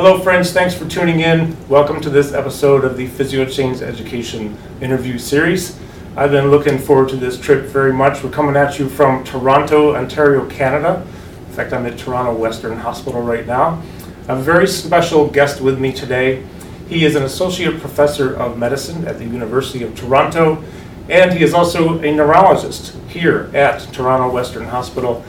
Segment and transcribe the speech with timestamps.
[0.00, 0.52] Hello, friends.
[0.52, 1.56] Thanks for tuning in.
[1.68, 5.76] Welcome to this episode of the Physio PhysioChange Education interview series.
[6.16, 8.22] I've been looking forward to this trip very much.
[8.22, 11.04] We're coming at you from Toronto, Ontario, Canada.
[11.48, 13.82] In fact, I'm at Toronto Western Hospital right now.
[14.28, 16.46] A very special guest with me today.
[16.88, 20.62] He is an associate professor of medicine at the University of Toronto,
[21.08, 25.24] and he is also a neurologist here at Toronto Western Hospital.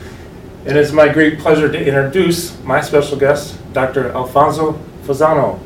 [0.69, 4.11] It is my great pleasure to introduce my special guest, Dr.
[4.11, 5.59] Alfonso Fasano.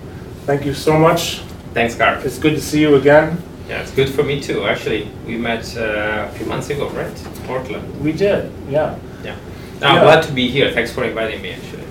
[0.45, 1.39] Thank you so much.
[1.73, 2.21] Thanks, Carl.
[2.23, 3.37] It's good to see you again.
[3.67, 4.63] Yeah, it's good for me too.
[4.63, 7.13] Actually, we met uh, a few months ago, right?
[7.45, 7.83] Portland.
[8.01, 8.97] We did, yeah.
[9.25, 9.35] Yeah.
[9.81, 10.03] No, I'm Yeah.
[10.03, 10.71] glad to be here.
[10.71, 11.83] Thanks for inviting me, actually.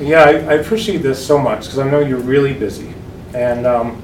[0.00, 2.94] Yeah, I, I appreciate this so much because I know you're really busy.
[3.34, 4.02] And um,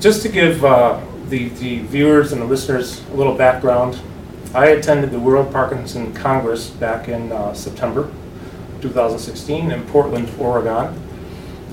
[0.00, 4.00] just to give uh, the, the viewers and the listeners a little background,
[4.56, 8.10] I attended the World Parkinson Congress back in uh, September
[8.80, 10.98] 2016 in Portland, Oregon.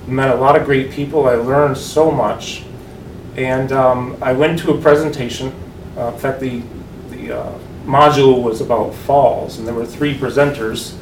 [0.05, 1.29] Met a lot of great people.
[1.29, 2.65] I learned so much.
[3.37, 5.53] And um, I went to a presentation.
[5.95, 6.61] Uh, in fact, the,
[7.09, 10.97] the uh, module was about falls, and there were three presenters.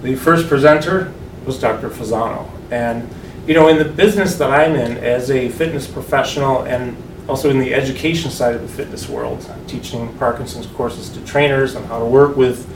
[0.00, 1.12] The first presenter
[1.44, 1.90] was Dr.
[1.90, 2.48] Fasano.
[2.70, 3.10] And,
[3.46, 6.96] you know, in the business that I'm in as a fitness professional and
[7.28, 11.84] also in the education side of the fitness world, teaching Parkinson's courses to trainers on
[11.84, 12.68] how to work with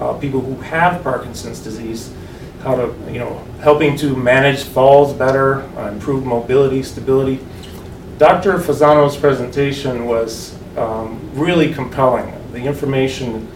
[0.00, 2.12] uh, people who have Parkinson's disease,
[2.62, 7.38] how to, you know, helping to manage falls better, uh, improve mobility, stability.
[8.18, 8.58] Dr.
[8.58, 12.34] Fasano's presentation was um, really compelling.
[12.52, 13.50] The information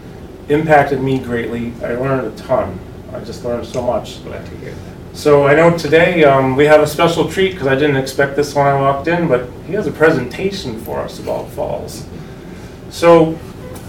[0.49, 1.73] impacted me greatly.
[1.83, 2.79] I learned a ton.
[3.13, 4.23] I just learned so much.
[4.23, 4.75] Glad to hear.
[5.15, 8.53] So I know today um, we have a special treat because I didn't expect this
[8.53, 12.05] when I walked in, but he has a presentation for us about falls.
[12.89, 13.39] So,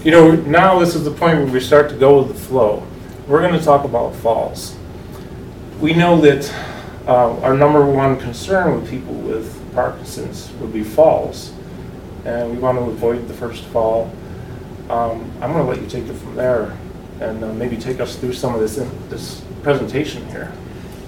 [0.05, 2.87] you know, now this is the point where we start to go with the flow.
[3.27, 4.77] We're going to talk about falls.
[5.81, 6.49] We know that
[7.05, 11.51] uh, our number one concern with people with Parkinson's would be falls,
[12.23, 14.09] and we want to avoid the first fall.
[14.89, 16.77] Um, I'm going to let you take it from there
[17.19, 18.77] and uh, maybe take us through some of this
[19.09, 20.53] this presentation here.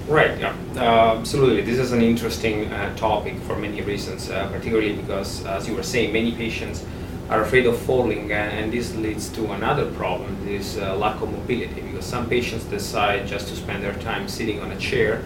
[0.10, 1.62] Right, yeah, uh, absolutely.
[1.62, 5.84] This is an interesting uh, topic for many reasons, uh, particularly because, as you were
[5.84, 6.84] saying, many patients
[7.30, 11.32] are afraid of falling, and, and this leads to another problem this uh, lack of
[11.32, 11.82] mobility.
[11.82, 15.22] Because some patients decide just to spend their time sitting on a chair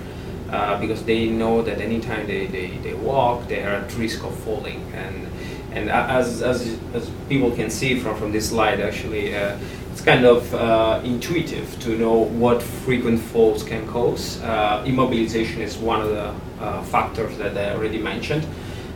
[0.49, 4.37] uh, because they know that anytime they, they, they walk, they are at risk of
[4.39, 4.81] falling.
[4.93, 5.29] And,
[5.71, 9.57] and as, as, as people can see from, from this slide, actually, uh,
[9.93, 14.41] it's kind of uh, intuitive to know what frequent falls can cause.
[14.41, 18.43] Uh, immobilization is one of the uh, factors that I already mentioned,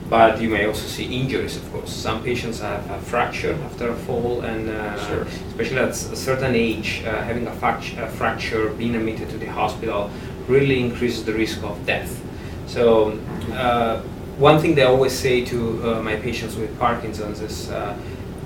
[0.10, 1.94] but you may also see injuries, of course.
[1.94, 5.22] Some patients have a fracture after a fall, and uh, Sure.
[5.50, 9.46] especially at a certain age, uh, having a, fact- a fracture, being admitted to the
[9.46, 10.10] hospital,
[10.48, 12.20] really increases the risk of death.
[12.66, 13.20] So,
[13.54, 14.02] uh,
[14.40, 15.58] one thing they always say to
[15.98, 17.96] uh, my patients with Parkinson's is, uh,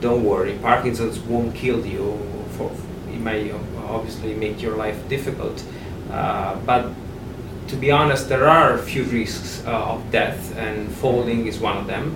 [0.02, 2.18] "Don't worry, Parkinson's won't kill you.
[2.70, 3.52] For, it may
[3.88, 5.64] obviously make your life difficult,
[6.12, 6.92] uh, but
[7.68, 11.78] to be honest, there are a few risks uh, of death, and falling is one
[11.78, 12.16] of them.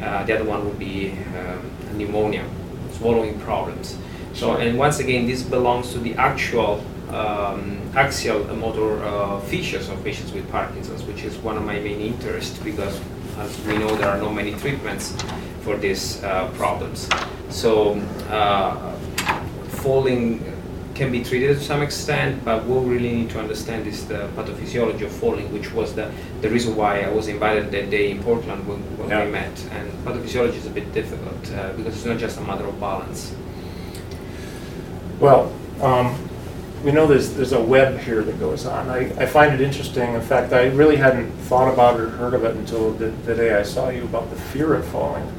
[0.00, 2.44] Uh, the other one would be um, pneumonia,
[2.92, 3.98] swallowing problems.
[4.32, 10.02] So, and once again, this belongs to the actual um, axial motor uh, features of
[10.04, 13.00] patients with Parkinson's, which is one of my main interests because,
[13.38, 15.14] as we know, there are not many treatments
[15.62, 17.08] for these uh, problems.
[17.48, 17.94] So,
[18.28, 18.95] uh,
[19.86, 20.42] falling
[20.96, 24.28] can be treated to some extent, but what we really need to understand is the
[24.34, 26.10] pathophysiology of falling, which was the,
[26.40, 29.24] the reason why I was invited that day in Portland when, when Yeah.
[29.24, 29.54] we met.
[29.72, 33.32] And pathophysiology is a bit difficult uh, because it's not just a matter of balance.
[35.20, 35.52] Well,
[35.82, 36.16] um,
[36.82, 38.88] we know there's, there's a web here that goes on.
[38.88, 40.14] I, I find it interesting.
[40.14, 43.34] In fact, I really hadn't thought about it or heard of it until the, the
[43.36, 45.30] day I saw you about the fear of falling.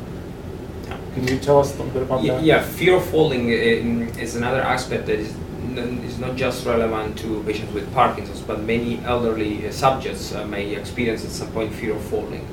[1.17, 2.43] Can you tell us a little bit about Y- that?
[2.43, 5.33] Yeah, fear of falling uh, is another aspect that is,
[5.75, 10.75] is not just relevant to patients with Parkinson's, but many elderly uh, subjects uh, may
[10.75, 12.47] experience at some point fear of falling.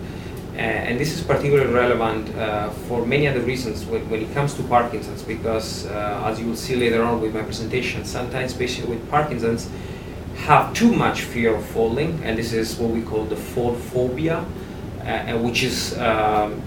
[0.57, 2.29] And this is particularly relevant
[2.87, 6.77] for many other reasons when, when it comes to Parkinson's, because as you will see
[6.77, 9.69] later on with my presentation, sometimes patients with Parkinson's
[10.47, 14.45] have too much fear of falling, and this is what we call the fall phobia,
[15.05, 16.63] uh, which is um,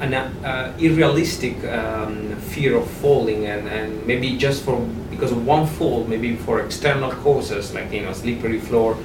[0.00, 4.80] an uh, unrealistic um, fear of falling, and, and maybe just for
[5.10, 8.96] because of one fall, maybe for external causes like you know slippery floor,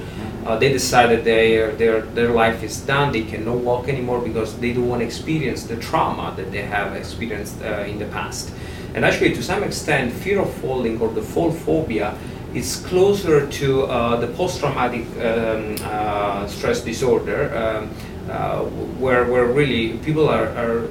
[0.46, 3.12] uh, they decided their their their life is done.
[3.12, 6.96] They cannot walk anymore because they don't want to experience the trauma that they have
[6.96, 8.52] experienced uh, in the past.
[8.94, 12.16] And actually, to some extent, fear of falling or the fall phobia
[12.54, 17.90] is closer to uh, the post-traumatic um, uh, stress disorder, um,
[18.30, 18.62] uh,
[18.98, 20.88] where, where really people are, are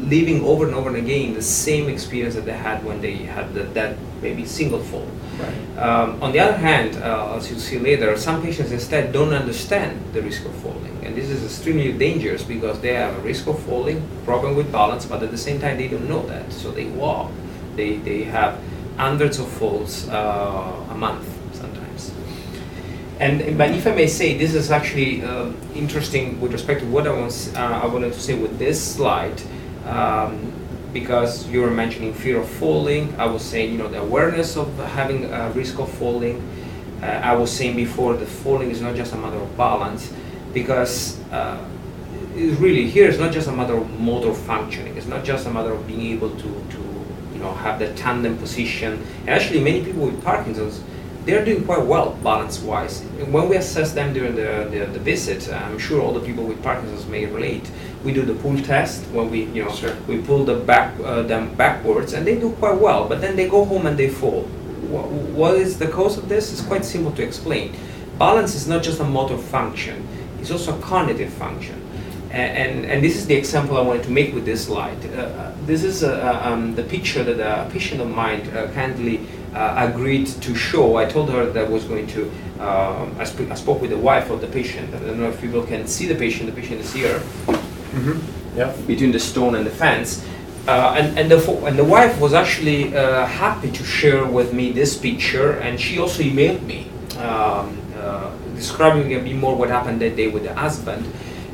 [0.00, 3.54] living over and over and again the same experience that they had when they had
[3.54, 5.06] the, that maybe single fall.
[5.38, 5.78] Right.
[5.78, 10.12] Um, on the other hand, uh, as you'll see later, some patients instead don't understand
[10.12, 10.98] the risk of falling.
[11.04, 15.06] And this is extremely dangerous because they have a risk of falling, problem with balance,
[15.06, 16.52] but at the same time they don't know that.
[16.52, 17.30] So they walk,
[17.76, 18.60] they, they have
[18.96, 21.26] hundreds of falls uh, a month.
[23.20, 27.06] And but if I may say, this is actually uh, interesting with respect to what
[27.06, 29.40] I, was, uh, I wanted to say with this slide.
[29.84, 30.52] Um,
[30.92, 34.76] because you were mentioning fear of falling, I was saying, you know, the awareness of
[34.78, 36.42] having a risk of falling.
[37.02, 40.12] Uh, I was saying before the falling is not just a matter of balance,
[40.52, 41.62] because uh,
[42.34, 44.96] really here it's not just a matter of motor functioning.
[44.96, 46.78] It's not just a matter of being able to, to
[47.32, 49.04] you know, have the tandem position.
[49.20, 50.82] And actually, many people with Parkinson's,
[51.24, 53.02] they're doing quite well balance-wise.
[53.28, 56.62] When we assess them during the, the, the visit, I'm sure all the people with
[56.62, 57.70] Parkinson's may relate
[58.04, 59.94] we do the pull test when we you know Sure.
[60.08, 63.48] we pull the back uh, them backwards and they do quite well but then they
[63.48, 64.42] go home and they fall
[64.88, 67.74] Wha what is the cause of this it's quite simple to explain
[68.18, 70.06] balance is not just a motor function
[70.40, 71.76] it's also a cognitive function
[72.30, 75.04] and, and, and this is the example I wanted to make with this slide.
[75.16, 79.74] Uh, this is uh, um, the picture that a patient of mine uh, kindly uh,
[79.90, 80.96] agreed to show.
[80.96, 82.22] I told her that I was going to,
[82.60, 84.94] um, I, sp I spoke with the wife of the patient.
[84.94, 87.18] I don't know if people can see the patient, the patient is here
[87.90, 88.56] Mm-hmm.
[88.58, 88.86] Yep.
[88.86, 90.24] between the stone and the fence.
[90.68, 94.52] Uh, and, and, the, fo- and the wife was actually uh, happy to share with
[94.52, 96.86] me this picture, and she also emailed me
[97.18, 101.04] um, uh, describing a bit more what happened that day with the husband.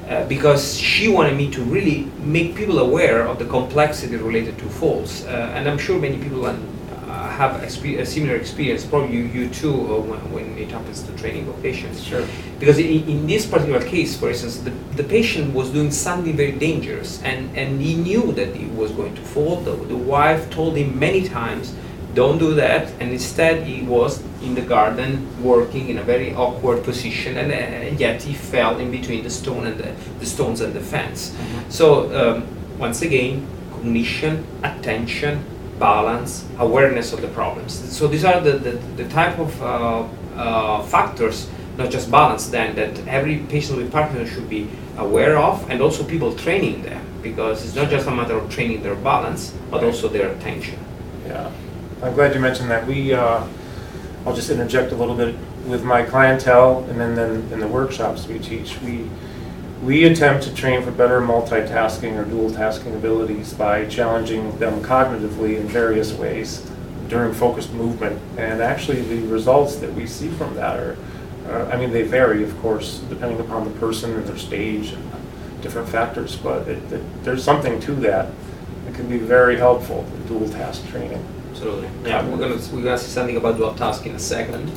[0.08, 4.64] Uh, because she wanted me to really make people aware of the complexity related to
[4.66, 6.46] falls, uh, and I'm sure many people
[7.16, 8.84] uh, have a similar experience.
[8.84, 12.02] Probably you, you too, uh, when, when it happens to training of patients.
[12.02, 12.26] Sure.
[12.58, 14.70] Because in, in this particular case, for instance, the,
[15.00, 19.14] the patient was doing something very dangerous and, and he knew that he was going
[19.14, 19.56] to fall.
[19.60, 21.74] The, the wife told him many times,
[22.14, 22.92] don't do that.
[23.00, 27.96] And instead, he was in the garden working in a very awkward position and uh,
[27.98, 31.34] yet he fell in between the stone and the, the stones and the fence.
[31.70, 35.44] So, um, once again, cognition, attention,
[35.78, 37.72] balance, awareness of the problems.
[37.96, 40.06] So these are the, the, the type of uh,
[40.36, 45.68] uh, factors, not just balance, then that every patient with Parkinson's should be aware of,
[45.70, 49.52] and also people training them, because it's not just a matter of training their balance,
[49.70, 50.78] but also their attention.
[51.26, 51.50] Yeah,
[52.02, 52.86] I'm glad you mentioned that.
[52.86, 53.46] We, uh,
[54.24, 55.34] I'll just interject a little bit
[55.66, 58.80] with my clientele and then, then in the workshops we teach.
[58.80, 59.08] We,
[59.82, 65.58] we attempt to train for better multitasking or dual tasking abilities by challenging them cognitively
[65.58, 66.68] in various ways
[67.08, 68.20] during focused movement.
[68.38, 70.96] And actually, the results that we see from that are,
[71.48, 75.10] uh, I mean, they vary, of course, depending upon the person and their stage and
[75.60, 78.30] different factors, but it, it, there's something to that.
[78.88, 81.24] It can be very helpful, dual task training.
[81.50, 81.88] Absolutely.
[82.04, 84.70] Yeah, we're gonna we're gonna see something about dual task in a second.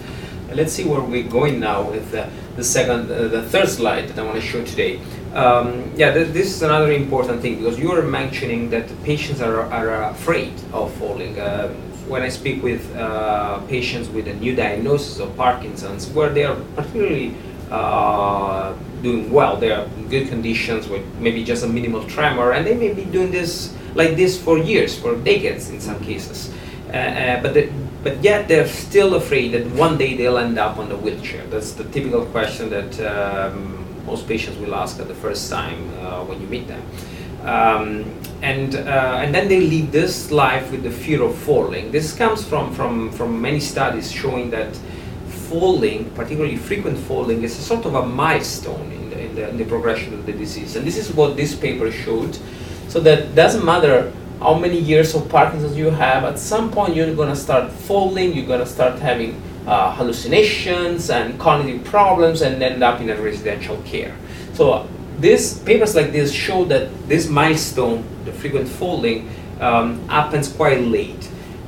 [0.47, 2.27] And let's see where we're going now with uh,
[2.59, 4.99] the second, uh, the third slide that I want to show today.
[5.33, 9.61] Um, yeah, th- this is another important thing because you were mentioning that patients are,
[9.79, 11.39] are afraid of falling.
[11.39, 11.75] Um
[12.09, 16.57] when I speak with uh, patients with a new diagnosis of Parkinson's, where they are
[16.75, 17.35] particularly
[17.69, 18.73] uh,
[19.03, 22.73] doing well, they are in good conditions with maybe just a minimal tremor, and they
[22.73, 26.51] may be doing this like this for years, for decades in some cases.
[26.89, 27.69] Uh, uh, but the,
[28.03, 31.45] but yet they're still afraid that one day they'll end up on the wheelchair.
[31.47, 36.23] That's the typical question that um, most patients will ask at the first time uh,
[36.23, 36.81] when you meet them.
[37.43, 38.05] Um,
[38.41, 41.91] and uh, and then they lead this life with the fear of falling.
[41.91, 44.77] This comes from from from many studies showing that
[45.49, 49.57] falling, particularly frequent falling, is a sort of a milestone in the, in the, in
[49.57, 50.75] the progression of the disease.
[50.75, 52.37] And this is what this paper showed.
[52.87, 57.13] So that doesn't matter how many years of Parkinson's you have, at some point you're
[57.15, 63.01] gonna start falling, you're gonna start having uh, hallucinations and cognitive problems and end up
[63.01, 64.15] in a residential care.
[64.53, 64.87] So
[65.19, 69.29] this papers like this show that this milestone, the frequent falling,
[69.59, 71.25] um, happens quite late,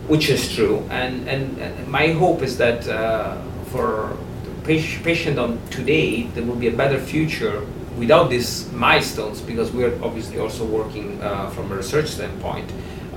[0.07, 0.87] which is true.
[0.89, 4.17] And, and, and my hope is that uh, for
[4.63, 7.65] patient on today, there will be a better future
[8.01, 12.67] without these milestones because we're obviously also working uh, from a research standpoint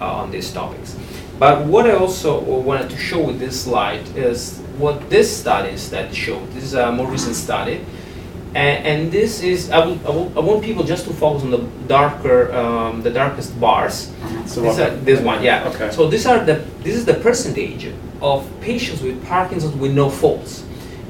[0.00, 0.94] uh, on these topics.
[1.38, 6.14] But what I also wanted to show with this slide is what this studies that
[6.14, 6.46] showed.
[6.52, 7.80] This is a more recent study.
[8.54, 11.50] And, and this is, I, will, I, will, I want people just to focus on
[11.50, 14.12] the darker, um, the darkest bars.
[14.46, 15.68] So These what- are- this one, yeah.
[15.70, 15.90] Okay.
[15.90, 20.63] So these are the, this is the percentage of patients with Parkinson's with no falls.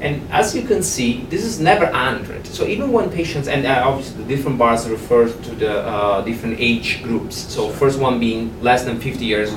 [0.05, 2.45] And as you can see, this is never 100.
[2.45, 6.57] So even when patients, and uh, obviously the different bars refer to the uh, different
[6.59, 7.35] age groups.
[7.35, 9.51] So first one being less than 50 years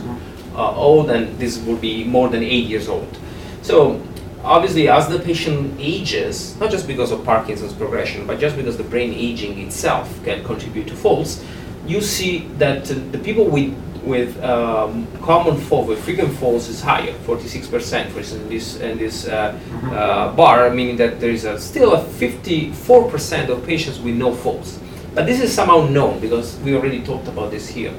[0.54, 3.18] uh, old, and this will be more than 8 years old.
[3.60, 4.00] So
[4.42, 8.84] obviously as the patient ages, not just because of Parkinson's progression, but just because the
[8.84, 11.44] brain aging itself can contribute to falls,
[11.86, 17.12] you see that the people with with um, common fall, with frequent falls is higher,
[17.26, 21.58] 46% for instance in this, in this uh, uh, bar, meaning that there is a,
[21.58, 24.78] still a 54% of patients with no falls.
[25.14, 27.94] But this is somehow known because we already talked about this here.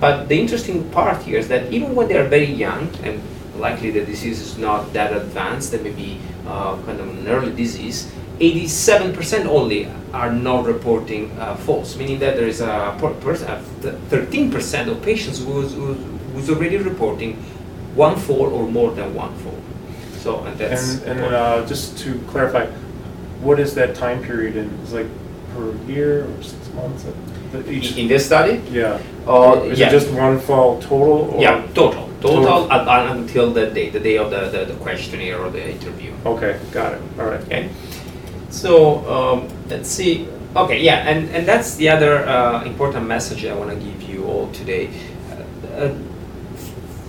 [0.00, 3.22] But the interesting part here is that even when they are very young, and
[3.56, 7.52] likely the disease is not that advanced, there may be uh, kind of an early
[7.52, 15.02] disease, 87% only are not reporting uh, falls, meaning that there is a 13% of
[15.02, 17.36] patients who's, who's already reporting
[17.94, 19.58] one fall or more than one fall.
[20.18, 21.02] So, and that's.
[21.02, 22.66] And, and uh, just to clarify,
[23.40, 24.68] what is that time period in?
[24.80, 25.06] Is like
[25.54, 27.06] per year or six months?
[27.68, 28.60] Each, in this study?
[28.70, 29.00] Yeah.
[29.26, 29.88] Uh, is yeah.
[29.88, 31.30] it just one fall total?
[31.30, 31.40] Or?
[31.40, 32.10] Yeah, total.
[32.20, 33.12] Total, total.
[33.12, 36.12] until the day, the day of the, the, the questionnaire or the interview.
[36.24, 37.02] Okay, got it.
[37.18, 37.40] All right.
[37.42, 37.70] Okay.
[38.56, 40.26] So um, let's see.
[40.56, 44.24] Okay, yeah, and, and that's the other uh, important message I want to give you
[44.24, 44.88] all today.
[45.30, 45.94] Uh, uh,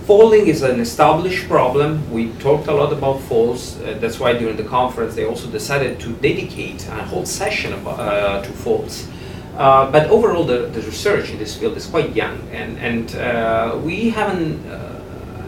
[0.06, 2.12] falling is an established problem.
[2.12, 3.80] We talked a lot about falls.
[3.80, 8.00] Uh, that's why during the conference they also decided to dedicate a whole session about,
[8.02, 9.08] uh, to falls.
[9.56, 14.10] Uh, but overall, the, the research in this field is quite young, and, and we
[14.10, 14.60] haven't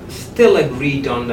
[0.10, 1.30] still agreed on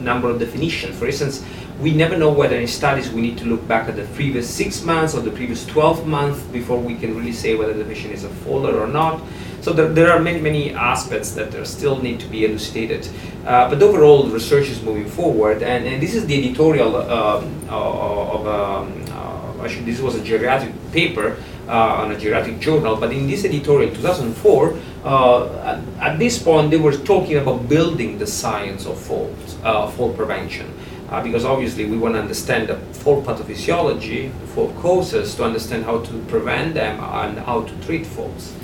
[0.00, 0.98] number of definitions.
[0.98, 1.44] For instance,
[1.80, 4.82] we never know whether in studies we need to look back at the previous six
[4.82, 8.24] months or the previous 12 months before we can really say whether the patient is
[8.24, 9.22] a faller or not.
[9.60, 13.08] So there, there are many, many aspects that still need to be elucidated.
[13.44, 18.46] Uh, but overall, research is moving forward, and, and this is the editorial um, of,
[18.46, 23.26] um, uh, actually this was a geriatric paper uh, on a geriatric journal, but in
[23.26, 28.26] this editorial in 2004, uh, at, at, this point they were talking about building the
[28.26, 30.72] science of fall, uh, fall prevention
[31.10, 36.00] uh, because obviously we want to understand the full pathophysiology, the causes, to understand how
[36.00, 38.54] to prevent them and how to treat falls.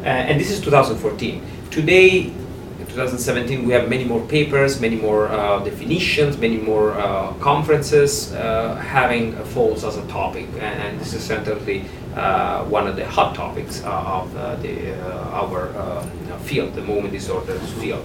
[0.00, 1.42] Uh, and this is 2014.
[1.70, 7.32] Today, in 2017, we have many more papers, many more uh, definitions, many more uh,
[7.34, 11.84] conferences uh, having falls as a topic, and, and this is certainly
[12.16, 14.94] uh, one of the hot topics of the,
[15.32, 16.02] our
[16.42, 18.04] field, the movement disorders field.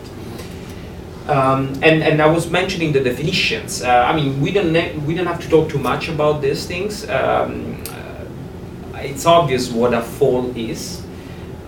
[1.28, 3.84] Um, and, and I was mentioning the definitions.
[3.84, 7.08] Uh, I mean, we don't we don't have to talk too much about these things.
[7.10, 11.04] Um, uh, it's obvious what a fall is,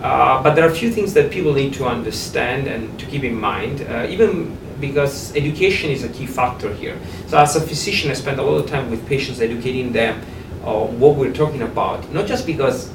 [0.00, 3.22] uh, but there are a few things that people need to understand and to keep
[3.22, 3.82] in mind.
[3.82, 6.98] Uh, even because education is a key factor here.
[7.26, 10.22] So as a physician, I spend a lot of time with patients educating them
[10.64, 12.12] on what we're talking about.
[12.12, 12.90] Not just because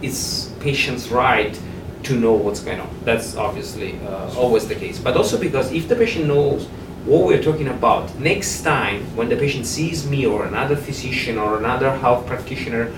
[0.00, 1.58] it's patients' right
[2.04, 2.90] to know what's going on.
[3.04, 4.98] That's obviously uh, always the case.
[4.98, 6.66] But also because if the patient knows
[7.04, 11.58] what we're talking about, next time when the patient sees me or another physician or
[11.58, 12.92] another health practitioner,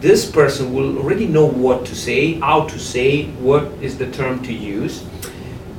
[0.00, 4.42] this person will already know what to say, how to say, what is the term
[4.44, 5.04] to use.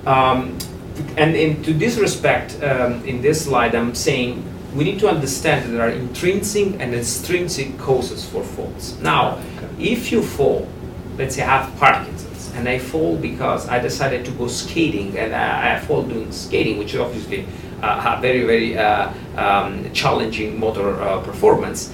[0.06, 0.58] Um,
[1.16, 4.44] and in, to this respect, um, in this slide, I'm saying
[4.76, 9.00] we need to understand that there are intrinsic and extrinsic causes for falls.
[9.00, 9.68] Now, okay.
[9.80, 10.68] if you fall,
[11.18, 15.34] let's say I have Parkinson's, and I fall because I decided to go skating, and
[15.34, 17.46] I, I fall doing skating, which is obviously
[17.82, 21.94] uh, a very, very uh, um, challenging motor uh, performance.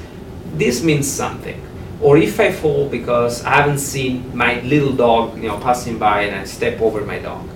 [0.54, 1.62] This means something.
[2.02, 6.24] Or if I fall because I haven't seen my little dog, you know, passing by,
[6.24, 7.48] and I step over my dog.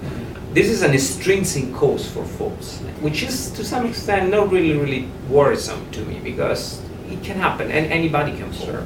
[0.52, 5.08] This is an extrinsic cause for falls, which is to some extent not really, really
[5.30, 8.66] worrisome to me because it can happen, and anybody can fall.
[8.66, 8.84] Sure.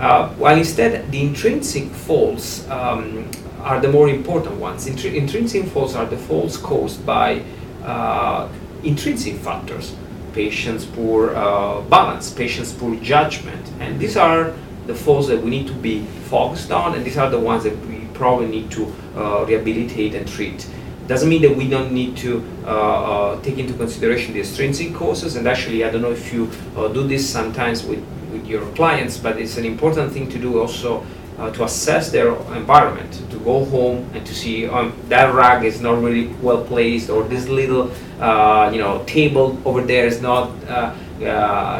[0.00, 4.86] Uh, while instead the intrinsic falls um, are the more important ones.
[4.86, 7.42] Intr intrinsic falls are the falls caused by
[7.84, 8.48] uh,
[8.82, 9.94] intrinsic factors,
[10.32, 14.54] patients' poor uh, balance, patients' poor judgment, and these are
[14.86, 17.76] the falls that we need to be focused on, and these are the ones that
[17.86, 20.66] we probably need to uh, rehabilitate and treat.
[21.06, 25.36] Doesn't mean that we don't need to uh, uh, take into consideration the extrinsic causes,
[25.36, 29.16] and actually, I don't know if you uh, do this sometimes with with your clients,
[29.16, 31.06] but it's an important thing to do also
[31.38, 35.80] uh, to assess their environment, to go home and to see um, that rug is
[35.80, 40.50] not really well placed, or this little uh, you know table over there is not
[40.68, 40.92] uh,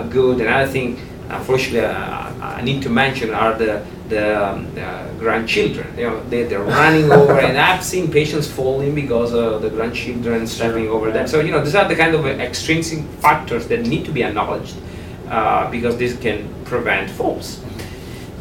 [0.04, 0.40] good.
[0.40, 4.66] Another thing, unfortunately, I need to mention are the the, um,
[5.18, 5.86] grandchildren.
[5.98, 10.46] You know, they, they're running over, and I've seen patients falling because of the grandchildren
[10.46, 11.26] stepping over them.
[11.26, 14.76] So, you know, these are the kind of extrinsic factors that need to be acknowledged
[15.28, 17.62] uh, because this can prevent falls.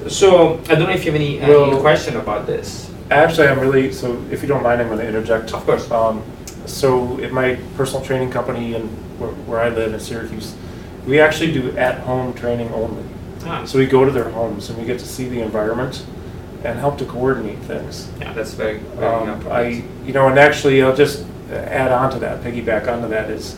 [0.07, 2.91] So, I don't know if you have any, well, any question about this.
[3.09, 5.53] Actually, I'm really, so if you don't mind, I'm going to interject.
[5.53, 5.89] Of course.
[5.89, 6.23] Um,
[6.65, 10.55] so, in my personal training company and where, where I live in Syracuse,
[11.07, 13.03] we actually do at-home training only.
[13.67, 16.05] So we go to their homes and we get to see the environment
[16.63, 18.09] and help to coordinate things.
[18.19, 22.19] Yeah, that's very, very um, I, you know, and actually, I'll just add on to
[22.19, 23.55] that, piggyback onto that is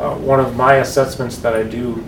[0.00, 2.04] uh, one of my assessments that I do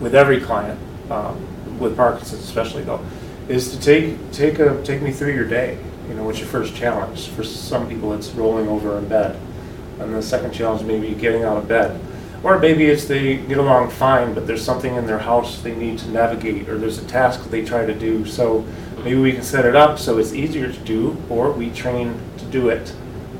[0.00, 0.78] with every client,
[1.10, 3.04] um, with Parkinson's especially though,
[3.48, 5.78] is to take take a take me through your day.
[6.08, 7.28] You know, what's your first challenge?
[7.28, 9.38] For some people, it's rolling over in bed,
[9.98, 12.00] and the second challenge maybe getting out of bed.
[12.42, 15.98] Or maybe it's they get along fine, but there's something in their house they need
[15.98, 18.24] to navigate, or there's a task they try to do.
[18.26, 18.64] So
[18.98, 22.44] maybe we can set it up so it's easier to do, or we train to
[22.46, 22.92] do it.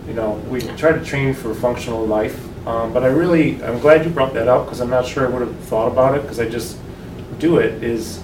[0.07, 2.45] You know, we try to train for functional life.
[2.67, 5.31] Um, but I really, I'm glad you brought that up because I'm not sure I
[5.31, 6.77] would have thought about it because I just
[7.39, 7.83] do it.
[7.85, 8.21] Is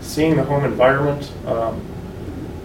[0.00, 1.30] seeing the home environment.
[1.46, 1.80] Um,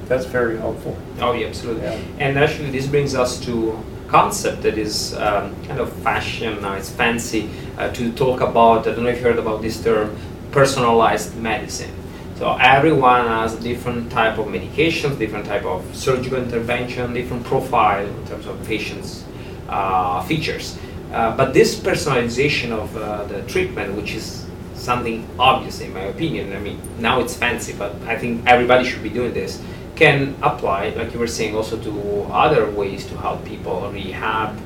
[0.08, 0.98] that's very helpful.
[1.20, 1.84] Oh, yeah, absolutely.
[1.84, 2.00] Yeah.
[2.20, 3.82] And actually, this brings us to
[4.14, 8.92] concept that is um, kind of fashion now, it's fancy uh, to talk about, I
[8.92, 10.16] don't know if you heard about this term,
[10.52, 11.92] personalized medicine.
[12.38, 18.28] So everyone has different type of medications, different type of surgical intervention, different profile in
[18.28, 19.24] terms of patients'
[19.68, 20.78] uh, features.
[21.12, 26.56] Uh, but this personalization of uh, the treatment, which is something obvious in my opinion,
[26.56, 29.60] I mean, now it's fancy, but I think everybody should be doing this
[29.96, 34.58] can apply, like you were saying, also to other ways to help people rehab,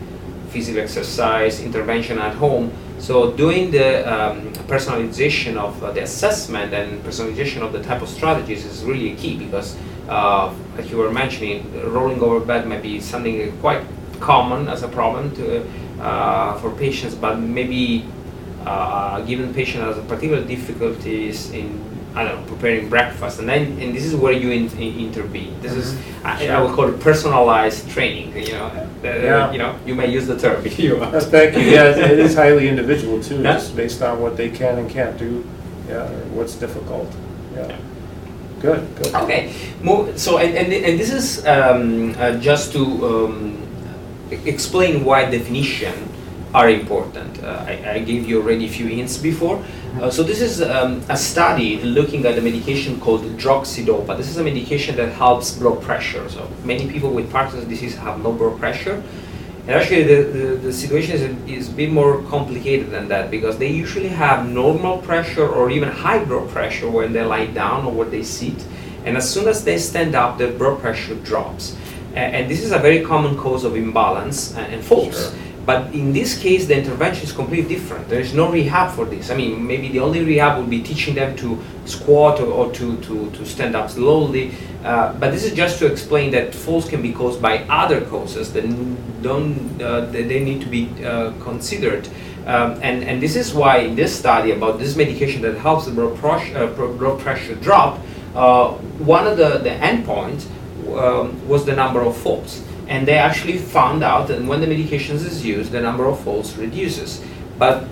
[0.50, 2.72] physical exercise, intervention at home.
[3.00, 8.10] So doing the um, personalization of uh, the assessment and personalization of the type of
[8.10, 9.78] strategies is really key because,
[10.10, 13.84] uh, like you were mentioning, rolling over bed might be something quite
[14.20, 15.68] common as a problem to,
[16.02, 18.06] uh, for patients, but maybe
[18.66, 23.96] uh, given patient has particular difficulties in I don't know, preparing breakfast, and then and
[23.96, 25.62] this is where you in, in, intervene.
[25.62, 26.26] This is mm-hmm.
[26.26, 28.36] I, I, would call it personalized training.
[28.36, 29.52] You know, uh, yeah.
[29.52, 31.22] you know, you may use the term if you want.
[31.24, 31.62] Thank you.
[31.62, 33.54] Yeah, it is highly individual too, yeah.
[33.54, 35.48] just based on what they can and can't do.
[35.88, 37.08] Yeah, or what's difficult.
[37.54, 37.68] Yeah.
[37.68, 37.78] yeah.
[38.62, 39.14] Good, good.
[39.14, 39.54] Okay,
[40.16, 43.68] so and, and, and this is um, uh, just to um,
[44.32, 45.94] explain why definition
[46.56, 47.44] are important.
[47.44, 49.64] Uh, I, I, gave you already a few hints before.
[50.02, 54.16] Uh, so this is um, a study looking at a medication called droxidopa.
[54.16, 56.30] This is a medication that helps blood pressure.
[56.30, 59.02] So many people with Parkinson's disease have low blood pressure.
[59.62, 63.58] And actually the, the, the situation is, is a bit more complicated than that because
[63.58, 67.92] they usually have normal pressure or even high blood pressure when they lie down or
[67.92, 68.64] when they sit.
[69.04, 71.76] And as soon as they stand up, their blood pressure drops.
[72.14, 75.32] And, and this is a very common cause of imbalance and, and falls.
[75.32, 75.42] Sure.
[75.68, 78.08] But in this case, the intervention is completely different.
[78.08, 79.30] There is no rehab for this.
[79.30, 82.96] I mean, maybe the only rehab would be teaching them to squat or, or to,
[83.02, 84.54] to, to stand up slowly.
[84.86, 88.54] Uh, but this is just to explain that falls can be caused by other causes
[88.54, 88.64] that
[89.22, 92.08] don't uh, that they need to be uh, considered.
[92.46, 95.92] Um, and, and this is why in this study about this medication that helps the
[95.92, 98.00] blood, pressure, uh, blood pressure drop,
[98.36, 98.72] uh,
[99.04, 100.48] one of the, the endpoints
[100.98, 105.26] um, was the number of falls and they actually found out that when the medications
[105.26, 107.22] is used, the number of falls reduces.
[107.58, 107.88] But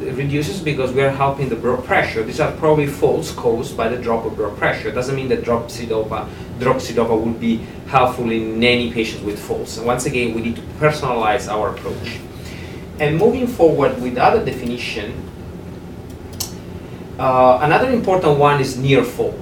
[0.00, 2.22] it reduces because we are helping the blood pressure.
[2.22, 4.88] These are probably falls caused by the drop of blood pressure.
[4.88, 9.76] It doesn't mean that droxidopa, droxidopa would be helpful in any patient with falls.
[9.78, 12.18] And once again, we need to personalize our approach.
[12.98, 15.12] And moving forward with other definition,
[17.18, 19.38] uh, another important one is near fall.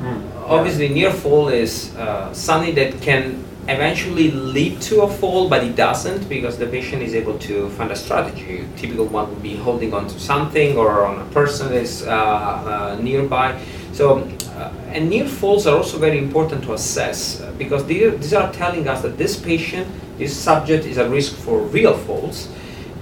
[0.00, 5.64] Mm, Obviously, near fall is uh, something that can eventually lead to a fall, but
[5.64, 8.60] it doesn't because the patient is able to find a strategy.
[8.60, 12.02] A typical one would be holding on to something or on a person that is
[12.02, 13.58] uh, uh, nearby.
[13.92, 14.18] So,
[14.56, 18.86] uh, and near falls are also very important to assess uh, because these are telling
[18.86, 22.48] us that this patient, this subject, is at risk for real falls.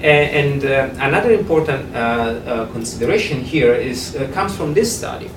[0.01, 5.31] And, uh, another important uh, consideration here is comes from this study.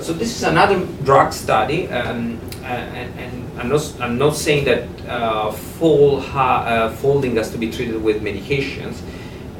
[0.00, 4.88] so this is another drug study, um, and, and I'm not, I'm not saying that
[5.08, 9.00] uh, fall ha, uh, folding has to be treated with medications,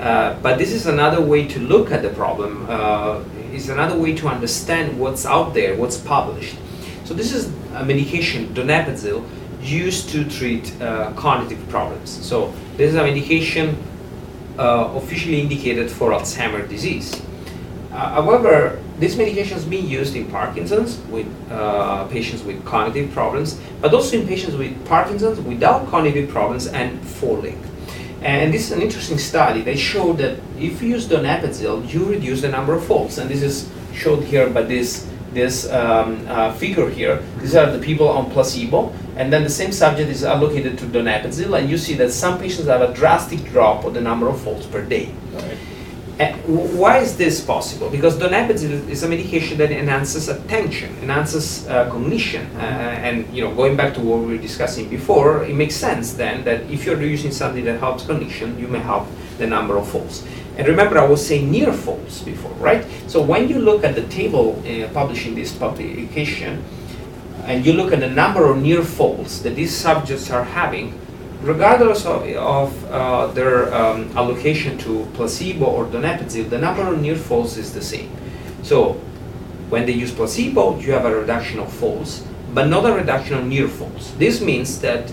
[0.01, 2.67] uh, but this is another way to look at the problem.
[2.69, 6.57] Uh, it's another way to understand what's out there, what's published.
[7.05, 9.25] So this is a medication, donepezil,
[9.63, 12.11] used to treat uh, cognitive problems.
[12.11, 13.77] So this is a medication
[14.59, 17.23] uh, officially indicated for Alzheimer's disease.
[17.93, 23.61] Uh, however, this medication is being used in Parkinson's with uh, patients with cognitive problems,
[23.81, 27.63] but also in patients with Parkinson's without cognitive problems and falling.
[28.23, 29.63] And this is an interesting study.
[29.63, 33.19] They showed that if you use donepezil, you reduce the number of falls.
[33.19, 37.21] And this is showed here by this this um, uh, figure here.
[37.39, 41.59] These are the people on placebo, and then the same subject is allocated to donepezil,
[41.59, 44.65] and you see that some patients have a drastic drop of the number of falls
[44.67, 45.13] per day.
[45.33, 45.59] Right.
[46.19, 47.91] W- why is this possible?
[47.91, 53.53] Because donepezil is a medication that enhances attention, enhances uh, cognition, uh, and you know,
[53.55, 57.01] going back to what we were discussing before, it makes sense then that if you're
[57.03, 60.25] using something that helps cognition, you may help the number of falls.
[60.57, 62.87] And remember, I was saying near falls before, right?
[63.09, 66.63] So when you look at the table uh, published in this publication,
[67.43, 70.99] and you look at the number of near falls that these subjects are having,
[71.45, 77.17] regardless of, of uh, their um, allocation to placebo or donepezil, the number of near
[77.17, 78.11] falls is the same.
[78.63, 78.95] So
[79.69, 83.47] when they use placebo, you have a reduction of falls, but not a reduction of
[83.47, 84.15] near falls.
[84.17, 85.13] This means that,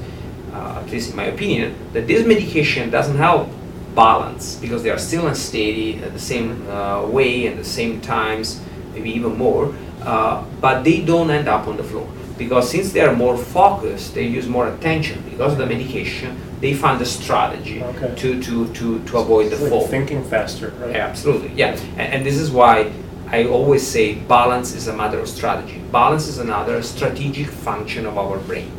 [0.53, 3.49] uh, at least in my opinion, that this medication doesn't help
[3.93, 8.61] balance because they are still unsteady at the same uh, way and the same times,
[9.01, 13.01] maybe even more, uh, but they don't end up on the floor because since they
[13.01, 16.37] are more focused, they use more attention because of the medication.
[16.59, 18.13] They find a strategy Okay.
[18.15, 19.87] to, to, to, to avoid the like fall.
[19.87, 20.91] Thinking faster, right?
[20.91, 21.71] Yeah, absolutely, yeah.
[21.97, 22.91] And, and this is why
[23.27, 25.81] I always say balance is a matter of strategy.
[25.91, 28.71] Balance is another strategic function of our brain.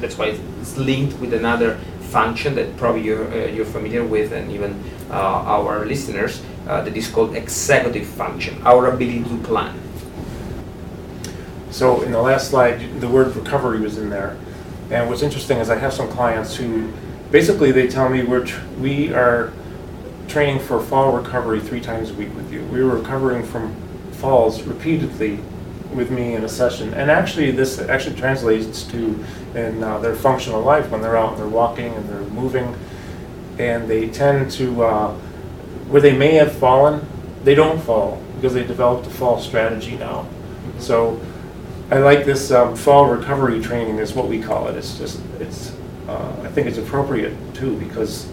[0.00, 0.26] That's why
[0.60, 5.14] it's linked with another function that probably you're, uh, you're familiar with, and even uh,
[5.56, 9.76] our listeners, uh, that is called executive function, our ability to plan.
[11.72, 14.36] So in the last slide, the word recovery was in there.
[14.90, 16.92] And what's interesting is I have some clients who,
[17.32, 19.52] basically they tell me we're, tr- we are
[20.28, 22.62] training for fall recovery three times a week with you.
[22.66, 23.74] We were recovering from
[24.12, 25.40] falls repeatedly
[25.92, 26.94] with me in a session.
[26.94, 29.24] And actually, this actually translates to
[29.56, 32.76] in uh, their functional life when they're out and they're walking and they're moving.
[33.58, 35.18] And they tend to, uh,
[35.90, 37.04] where they may have fallen,
[37.44, 40.26] they don't fall because they developed a fall strategy now.
[40.78, 41.20] So
[41.90, 44.76] I like this um, fall recovery training is what we call it.
[44.76, 45.74] It's just, it's,
[46.08, 48.30] uh, I think it's appropriate too because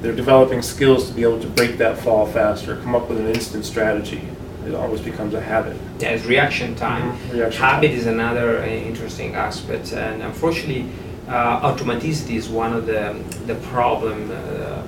[0.00, 3.28] they're developing skills to be able to break that fall faster, come up with an
[3.28, 4.22] instant strategy.
[4.66, 5.76] It always becomes a habit.
[5.98, 7.18] Yeah, it's reaction time.
[7.18, 7.98] Mhm, reaction Habit time.
[7.98, 10.86] is another uh, interesting aspect, and unfortunately,
[11.28, 14.82] uh, automaticity is one of the the problem, uh,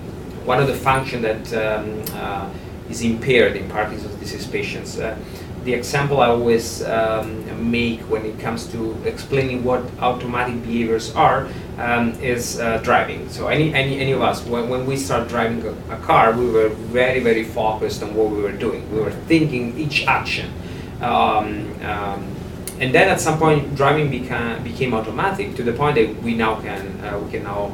[0.45, 2.49] one of the function that um, uh,
[2.91, 4.99] is impaired in Parkinson's disease patients.
[4.99, 5.17] Uh,
[5.65, 11.49] the example I always um, make when it comes to explaining what automatic behaviors are
[11.79, 13.29] um, is uh, driving.
[13.31, 16.51] So any, any, any of us, when, when we start driving a, a car, we
[16.51, 18.91] were very, very focused on what we were doing.
[18.93, 20.53] We were thinking each action.
[21.01, 22.31] Um, um,
[22.79, 26.61] and then at some point, driving became, became automatic to the point that we now
[26.61, 27.73] can, uh, we can now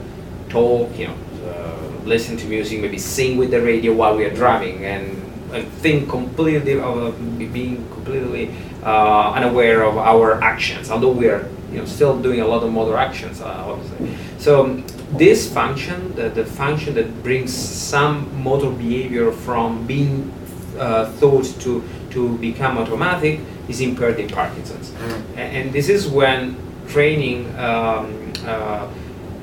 [0.48, 4.34] talk, you know, uh, listen to music, maybe sing with the radio while we are
[4.34, 5.16] driving, and
[5.52, 7.10] I think completely of uh,
[7.52, 12.46] being completely uh, unaware of our actions, although we are you know still doing a
[12.46, 14.16] lot of motor actions, uh, obviously.
[14.38, 14.82] So
[15.12, 20.32] this function, the, the function that brings some motor behavior from being
[20.78, 25.36] uh, thought to to become automatic, is impaired in Parkinson's, Mm.
[25.36, 26.56] A- and this is when
[26.88, 27.46] training.
[27.58, 28.86] Um, uh,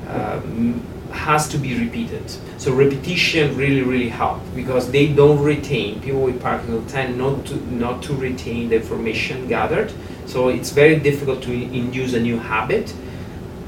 [0.08, 0.80] um,
[1.18, 2.30] has to be repeated.
[2.58, 6.00] So repetition really, really helps because they don't retain.
[6.00, 9.92] People with Parkinson's tend not to not to retain the information gathered.
[10.26, 12.94] So it's very difficult to induce a new habit.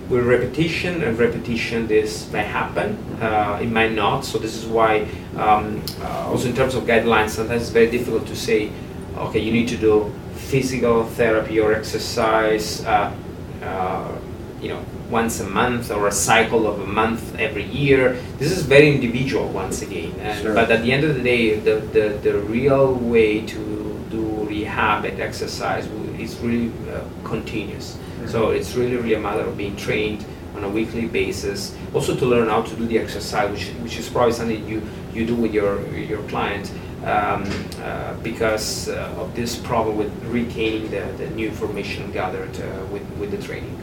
[0.08, 2.96] With repetition and repetition, this may happen.
[3.20, 4.24] Uh, it might not.
[4.24, 8.26] So this is why, um, uh, also in terms of guidelines, sometimes it's very difficult
[8.26, 8.72] to say,
[9.16, 12.84] okay, you need to do physical therapy or exercise.
[12.84, 13.14] Uh,
[13.62, 14.18] uh,
[14.60, 18.16] you know, once a month or a cycle of a month every year.
[18.38, 20.14] This is very individual once again.
[20.20, 20.54] And, Sure.
[20.54, 25.04] But at the end of the day, the, the, the real way to do rehab
[25.04, 25.86] and exercise
[26.18, 27.98] is really uh, continuous.
[28.26, 31.74] So it's really, really a matter of being trained on a weekly basis.
[31.94, 35.26] Also to learn how to do the exercise, which, which is probably something you, you
[35.26, 36.70] do with your, your client.
[37.00, 42.84] Um, uh, because uh, of this problem with retaining the, the new information gathered uh,
[42.92, 43.74] with, with the training.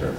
[0.00, 0.14] Sure.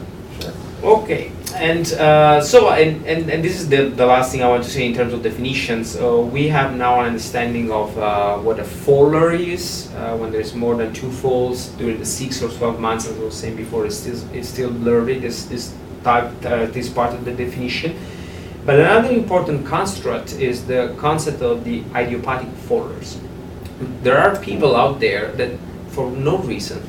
[0.83, 4.63] Okay, and uh, so and, and, and this is the, the last thing I want
[4.63, 5.95] to say in terms of definitions.
[5.95, 10.55] Uh, we have now an understanding of uh, what a faller is uh, when there's
[10.55, 13.07] more than two falls during the six or twelve months.
[13.07, 15.19] As I was saying before, it's still it's still blurry.
[15.19, 17.95] This this type uh, this part of the definition.
[18.65, 23.17] But another important construct is the concept of the idiopathic fallers.
[24.03, 25.51] there are people out there that
[25.89, 26.81] for no reason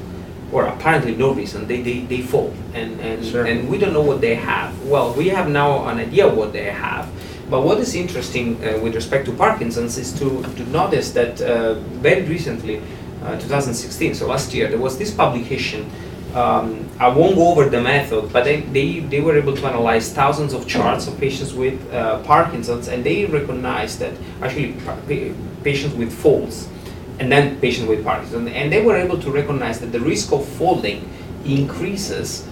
[0.53, 1.67] or apparently no reason.
[1.67, 2.53] They, they, they fall.
[2.75, 3.47] And, and, Sure.
[3.47, 4.71] and we don't know what they have.
[4.87, 7.09] Well we have now an idea what they have.
[7.51, 11.75] But what is interesting uh, with respect to parkinson's is to, to notice that uh,
[12.01, 12.81] very recently
[13.25, 15.91] uh, 2016 so last year there was this publication
[16.35, 20.11] um, I won't go over the method, but they, they, they were able to analyze
[20.15, 25.35] thousands of charts of patients with uh, Parkinson's, and they recognized that actually pa- pa-
[25.63, 26.69] patients with falls,
[27.19, 30.47] and then patient with Parkinson, and they were able to recognize that the risk of
[30.47, 31.09] falling
[31.45, 32.47] increases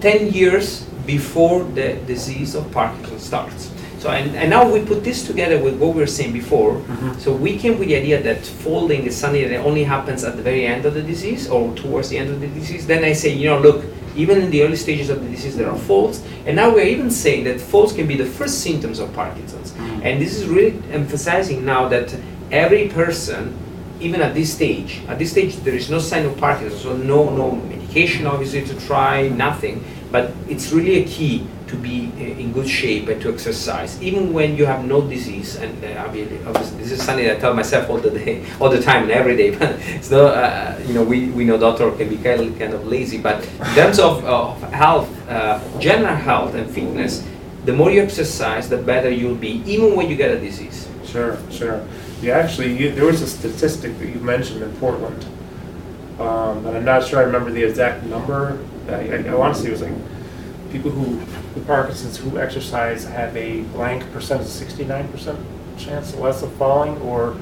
[0.00, 3.70] 10 years before the disease of Parkinson starts.
[3.98, 6.74] So, and, and now we put this together with what we were saying before.
[6.74, 7.18] Mhm.
[7.18, 10.42] So we came with the idea that falling is something that only happens at the
[10.42, 12.86] very end of the disease or towards the end of the disease.
[12.86, 15.70] Then I say, you know, look, even in the early stages of the disease, there
[15.70, 16.22] are falls.
[16.46, 19.72] And now we're even saying that falls can be the first symptoms of Parkinson's.
[20.02, 22.14] And this is really emphasizing now that
[22.52, 23.56] every person,
[24.00, 27.30] even at this stage, at this stage there is no sign of Parkinson's, so no
[27.30, 29.84] no medication obviously to try, nothing.
[30.12, 34.32] But it's really a key to be uh, in good shape and to exercise, even
[34.32, 35.56] when you have no disease.
[35.56, 36.28] And uh, I mean,
[36.78, 39.50] this is something I tell myself all the day, all the time, and every day.
[39.58, 42.72] But it's not, uh, you know, we, we know doctor can be kind of, kind
[42.72, 47.26] of lazy, but in terms of, of health, uh, general health and fitness,
[47.64, 50.88] the more you exercise, the better you'll be, even when you get a disease.
[51.04, 51.84] Sure, sure.
[52.22, 55.24] Yeah, actually, you, there was a statistic that you mentioned in Portland,
[56.18, 58.58] um, and I'm not sure I remember the exact number.
[58.88, 59.92] I, I, I want to say it was like
[60.72, 61.18] people who
[61.54, 65.38] with Parkinson's who exercise have a blank percentage, sixty-nine percent
[65.78, 67.36] chance less of falling, or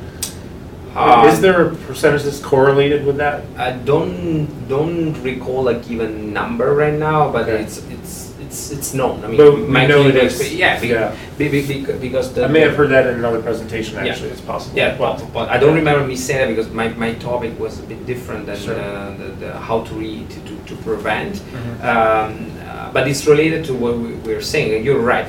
[0.97, 3.43] Um, is there a percentage that's correlated with that?
[3.57, 7.63] I don't don't recall a given number right now, but Okay.
[7.63, 8.24] it's it's
[8.55, 9.17] it's it's known.
[9.25, 11.15] I mean, But we know it clinical Yeah, Yeah.
[11.39, 13.93] be- be- be- because the I may have heard that in another presentation.
[13.95, 14.11] Yeah.
[14.13, 14.77] Actually, it's possible.
[14.83, 17.87] Yeah, but, but I don't remember me saying that because my, my topic was a
[17.93, 18.79] bit different than Sure.
[18.79, 21.35] uh, the, the how to read to, to, to prevent.
[21.35, 21.85] Mhm.
[21.91, 25.27] Um, uh, but it's related to what we, we're saying, and you're right.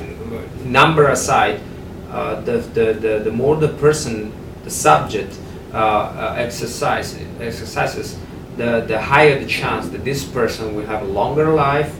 [0.63, 1.57] Number aside,
[2.11, 4.13] uh, the, the, the, the more the person,
[4.63, 5.31] the subject,
[5.73, 7.07] uh, uh, exercise,
[7.39, 8.07] exercises,
[8.57, 11.91] the, the higher the chance that this person will have a longer life,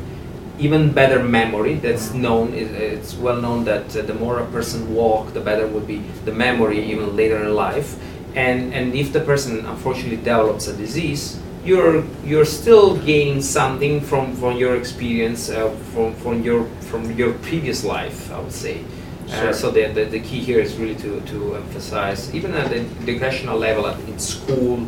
[0.60, 1.76] even better memory.
[1.76, 2.54] That's known.
[2.54, 6.32] It's well known that uh, the more a person walk, the better would be the
[6.32, 7.98] memory even later in life.
[8.36, 14.36] And and if the person unfortunately develops a disease, you're you're still gaining something from
[14.36, 18.32] from your experience uh, from from your from your previous life.
[18.32, 18.84] I would say.
[19.28, 19.50] Sure.
[19.50, 22.86] Uh, so the, the, the key here is really to, to emphasize, even at the
[23.02, 24.88] educational level, at, in school,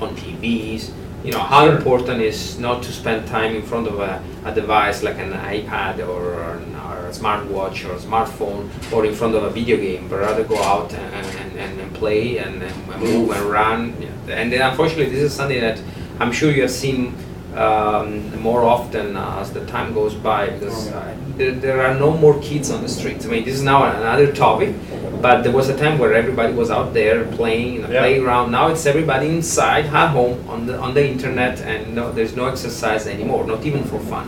[0.00, 0.90] on TVs,
[1.26, 1.76] you know, how Sure.
[1.76, 5.98] important is not to spend time in front of a, a device like an iPad
[6.06, 10.06] or, an, or a smartwatch or a smartphone or in front of a video game,
[10.08, 13.94] but rather go out and, and, and, play and, and move and run.
[13.98, 14.36] Yeah.
[14.40, 15.80] And then unfortunately, this is something that
[16.20, 17.14] I'm sure you have seen
[17.56, 22.38] um, more often as the time goes by because uh, there, there are no more
[22.40, 23.24] kids on the streets.
[23.26, 24.74] I mean, this is now another topic,
[25.22, 28.00] but there was a time where everybody was out there playing in a Yeah.
[28.00, 28.52] playground.
[28.52, 32.46] Now it's everybody inside, at home, on the on the internet, and no, there's no
[32.46, 34.26] exercise anymore, not even for fun.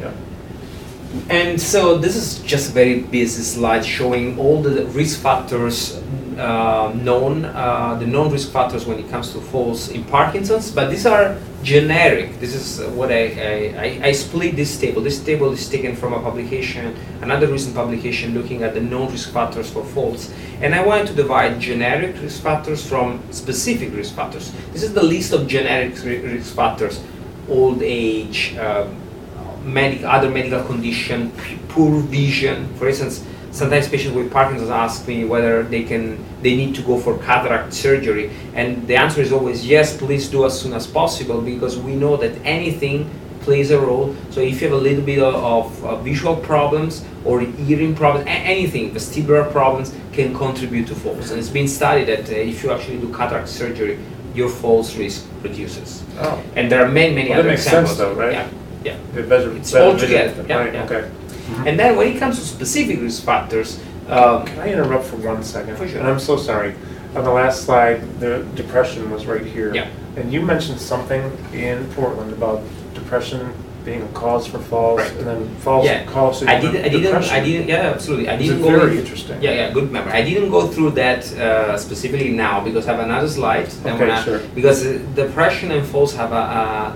[0.00, 0.10] Yeah.
[1.30, 6.02] And so this is just a very busy slide showing all the risk factors
[6.38, 10.90] uh, known, uh, the known risk factors when it comes to falls in Parkinson's, but
[10.90, 12.40] these are generic.
[12.40, 15.00] This is what I, I, I, split this table.
[15.00, 19.30] This table is taken from a publication, another recent publication looking at the known risk
[19.30, 20.34] factors for falls.
[20.60, 24.52] And I wanted to divide generic risk factors from specific risk factors.
[24.72, 27.02] This is the list of generic risk factors,
[27.48, 29.03] old age, um,
[29.64, 32.72] medic, other medical condition, p- poor vision.
[32.74, 36.98] For instance, sometimes patients with Parkinson's ask me whether they can, they need to go
[36.98, 39.96] for cataract surgery, and the answer is always yes.
[39.96, 43.08] Please do as soon as possible because we know that anything
[43.40, 44.14] plays a role.
[44.30, 48.26] So if you have a little bit of, of uh, visual problems or hearing problems,
[48.26, 51.30] a- anything, vestibular problems can contribute to falls.
[51.30, 53.98] And it's been studied that uh, if you actually do cataract surgery,
[54.34, 56.02] your falls risk reduces.
[56.18, 56.42] Oh.
[56.56, 57.98] And there are many, many Well, other makes sense examples.
[57.98, 58.32] though, right?
[58.32, 58.48] Yeah,
[58.84, 58.96] yeah.
[59.16, 60.84] It better, It's better all together, yeah, Right, yeah.
[60.84, 61.10] okay.
[61.66, 65.42] And then when it comes to specific risk factors, um, Can I interrupt for one
[65.42, 65.76] second?
[65.76, 65.98] For sure.
[66.00, 66.74] And I'm so sorry.
[67.16, 69.74] On the last slide, the depression was right here.
[69.74, 69.88] Yeah.
[70.16, 71.22] And you mentioned something
[71.54, 72.60] in Portland about
[72.94, 73.52] depression
[73.84, 75.12] being a cause for falls, Right.
[75.18, 77.34] and then falls yeah, cause I didn't, I didn't, depression.
[77.36, 78.70] I didn't, yeah, absolutely, I didn't go.
[78.70, 79.42] very in- interesting.
[79.42, 80.12] Yeah, yeah, good memory.
[80.12, 83.68] I didn't go through that uh, specifically now because I have another slide.
[83.84, 84.40] Okay, wanna- sure.
[84.54, 86.92] Because uh, depression and falls have a, uh,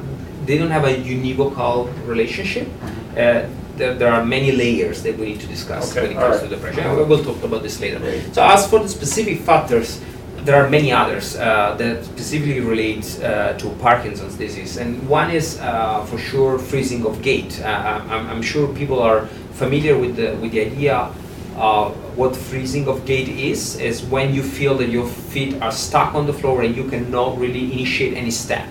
[0.48, 2.66] they don't have a univocal relationship.
[3.12, 3.44] Uh,
[3.76, 6.50] there, there are many layers that we need to discuss Okay, when it comes alright.
[6.50, 6.82] to depression.
[6.84, 8.00] And we will talk about this later.
[8.32, 10.00] So as for the specific factors,
[10.44, 15.61] there are many others uh, that specifically relate uh, to Parkinson's disease, and one is
[15.61, 17.61] uh, for sure freezing of gait.
[17.61, 21.12] Uh, I'm, I'm, sure people are familiar with the with the idea
[21.56, 23.78] of what freezing of gait is.
[23.78, 27.37] Is when you feel that your feet are stuck on the floor and you cannot
[27.37, 28.66] really initiate any step,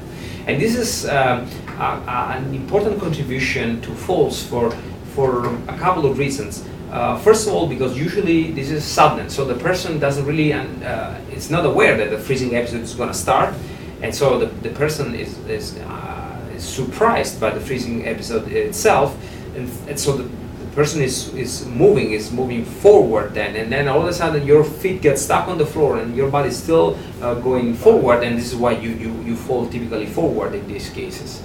[0.48, 4.72] and this is um, an important contribution to falls for
[5.14, 6.64] for a couple of reasons.
[6.92, 11.20] Uh, first of all, because usually this is sudden, so the person doesn't really, uh,
[11.32, 13.54] it's not aware that the freezing episode is going to start,
[14.02, 19.18] and so the, the person is, is, uh, is surprised by the freezing episode itself,
[19.56, 20.30] and, and so the,
[20.78, 24.64] person is, is moving, is moving forward then, and then all of a sudden your
[24.64, 28.38] feet get stuck on the floor and your body is still uh, going forward, and
[28.38, 31.42] this is why you, you, you fall typically forward in these cases.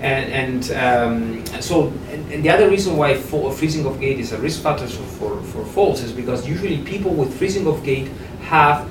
[0.00, 4.30] And, and um, so, and, and, the other reason why fall, freezing of gait is
[4.30, 8.06] a risk factor for, for falls is because usually people with freezing of gait
[8.42, 8.88] have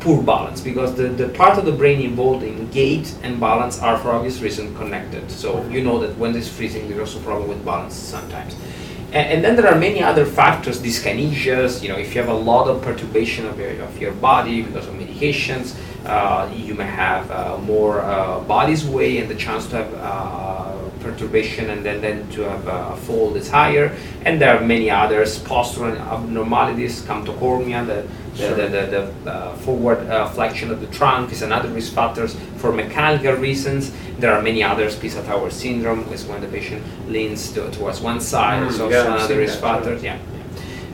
[0.00, 3.96] poor balance because the, the part of the brain involved in gait and balance are
[3.96, 5.30] for obvious reason connected.
[5.30, 8.54] So you know that when there's freezing, there's also problem with balance sometimes.
[9.12, 12.68] And, then there are many other factors, dyskinesias, you know, if you have a lot
[12.68, 17.58] of perturbation of your, of your body because of medications, uh, you may have uh,
[17.58, 20.69] more uh, body sway and the chance to have uh,
[21.10, 23.96] perturbation and then, then to have a fold is higher.
[24.24, 29.98] And there are many others, postural abnormalities, camptocormia, the, the, the, the, the uh, forward
[30.08, 33.92] uh, flexion of the trunk is another risk factor for mechanical reasons.
[34.18, 38.62] There are many others, Pisa-Tower syndrome is when the patient leans to, towards one side,
[38.62, 39.94] mm, so yeah, another risk factor.
[39.96, 40.18] Yeah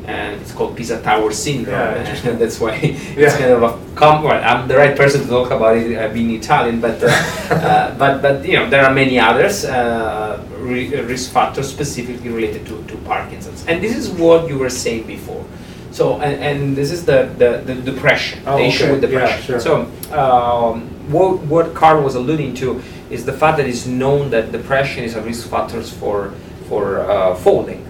[0.07, 3.27] and it's called Pisa Tower syndrome, yeah, and that's why yeah.
[3.27, 6.13] it's kind of a com- well, I'm the right person to talk about it, uh,
[6.13, 7.07] being Italian, but uh,
[7.51, 12.67] uh, but but you know there are many others uh, re- risk factors specifically related
[12.67, 15.45] to, to Parkinson's, and this is what you were saying before.
[15.91, 19.55] So and, and this is the the, the depression, oh, the issue with depression.
[19.55, 19.61] Yeah, sure.
[19.61, 24.53] So um, what what Carl was alluding to is the fact that it's known that
[24.53, 26.33] depression is a risk factor for
[26.69, 27.85] for uh, falling.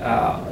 [0.00, 0.49] Uh,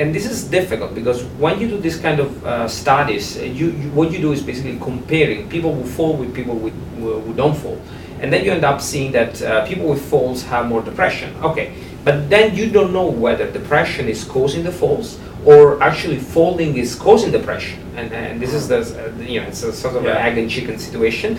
[0.00, 3.66] and this is difficult because when you do this kind of uh, studies, uh, you,
[3.66, 7.34] you, what you do is basically comparing people who fall with people with, who, who
[7.34, 7.78] don't fall,
[8.20, 11.34] and then you end up seeing that uh, people with falls have more depression.
[11.42, 16.78] Okay, but then you don't know whether depression is causing the falls or actually falling
[16.78, 20.04] is causing depression, and, and this is the uh, you know it's a sort of
[20.04, 20.12] yeah.
[20.12, 21.38] an egg and chicken situation.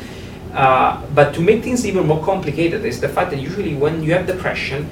[0.54, 4.13] Uh, but to make things even more complicated is the fact that usually when you
[4.13, 4.88] have depression,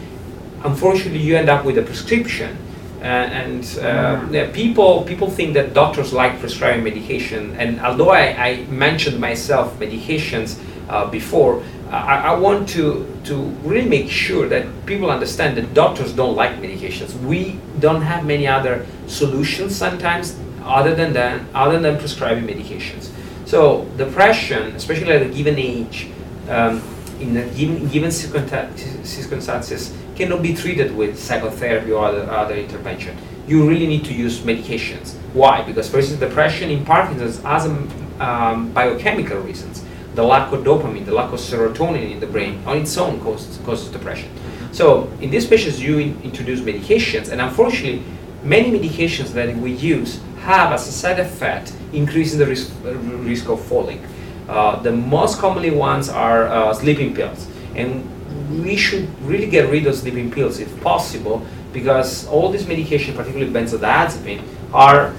[0.64, 2.58] unfortunately you end up with a prescription
[3.02, 7.56] and uh, yeah, people people think that doctors like prescribing medication.
[7.58, 10.60] And although I, I mentioned myself medications
[10.90, 16.14] uh, before, I, I, want to to really make sure that people understand that doctors
[16.14, 17.16] don't like medications.
[17.24, 23.12] We don't have many other solutions sometimes other than that, other than prescribing medications.
[23.46, 26.08] So depression, especially at a given age,
[26.50, 26.82] um,
[27.20, 33.18] in given, given circumstances, cannot be treated with psychotherapy or other, other intervention.
[33.48, 35.16] You really need to use medications.
[35.34, 35.64] Why?
[35.64, 39.86] Because, for instance, depression in Parkinson's has um, biochemical reasons.
[40.16, 43.58] The lack of dopamine, the lack of serotonin in the brain on its own causes,
[43.66, 44.30] causes depression.
[44.74, 48.04] So, in these patients, you in, introduce medications, and unfortunately,
[48.44, 52.94] many medications that we use have as a side effect increasing the risk, uh,
[53.32, 54.06] risk of falling.
[54.50, 57.48] Uh, the most commonly ones are uh, sleeping pills.
[57.76, 58.04] And
[58.50, 63.52] we should really get rid of sleeping pills if possible because all these medications, particularly
[63.52, 64.42] benzodiazepine,
[64.74, 65.14] are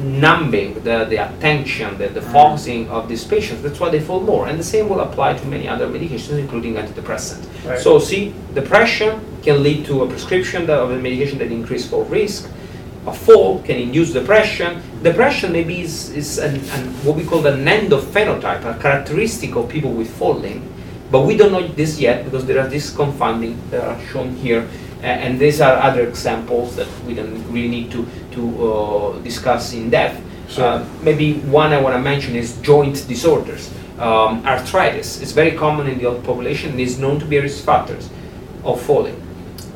[0.00, 2.32] numbing the, the attention, the, the mm.
[2.32, 3.62] focusing of these patients.
[3.62, 4.48] That's why they fall more.
[4.48, 7.46] And the same will apply to many other medications, including antidepressant.
[7.66, 7.78] Right.
[7.78, 12.50] So, see, depression can lead to a prescription of a medication that increase fall risk.
[13.06, 14.82] A fall can induce depression.
[15.02, 19.92] Depression maybe is, is an, an, what we call an endophenotype, a characteristic of people
[19.92, 20.69] with falling
[21.10, 24.68] but we don't know this yet because there are these confounding that are shown here.
[25.02, 29.88] and these are other examples that we don't really need to, to uh, discuss in
[29.88, 30.20] depth.
[30.50, 30.64] Sure.
[30.64, 33.70] Uh, maybe one I want to mention is joint disorders.
[33.98, 37.42] Um, arthritis is very common in the old population and is known to be a
[37.42, 37.96] risk factor
[38.62, 39.16] of falling.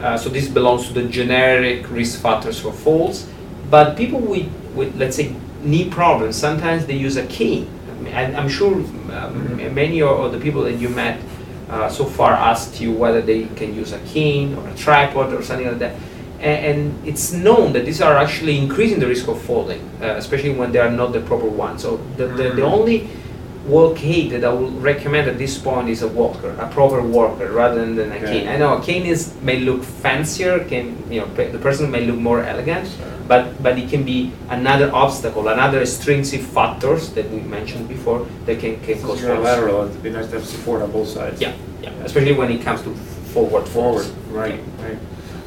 [0.00, 3.26] Uh, so this belongs to the generic risk factors for falls.
[3.70, 7.73] But people with, with let's say, knee problems, sometimes they use a cane
[8.08, 8.74] and I'm sure
[9.12, 11.20] um, many of the people that you met
[11.68, 15.42] uh, so far asked you whether they can use a cane or a tripod or
[15.42, 15.96] something like that.
[16.40, 20.52] And, and it's known that these are actually increasing the risk of falling, uh, especially
[20.52, 21.82] when they are not the proper ones.
[21.82, 23.08] So the, the, the only
[23.66, 27.50] walk aid that I would recommend at this point is a walker, a proper walker,
[27.50, 28.48] rather than a cane.
[28.48, 32.04] I know a cane is may look fancier, can you know pe- the person may
[32.04, 32.88] look more elegant,
[33.28, 38.58] but but it can be another obstacle, another extrinsic factors that we mentioned before that
[38.60, 39.44] can can cause you're problems.
[39.44, 41.40] lateral, it'd be nice to have support on both sides.
[41.40, 42.94] Yeah, yeah, especially when it comes to
[43.34, 44.98] forward Forward, right, right.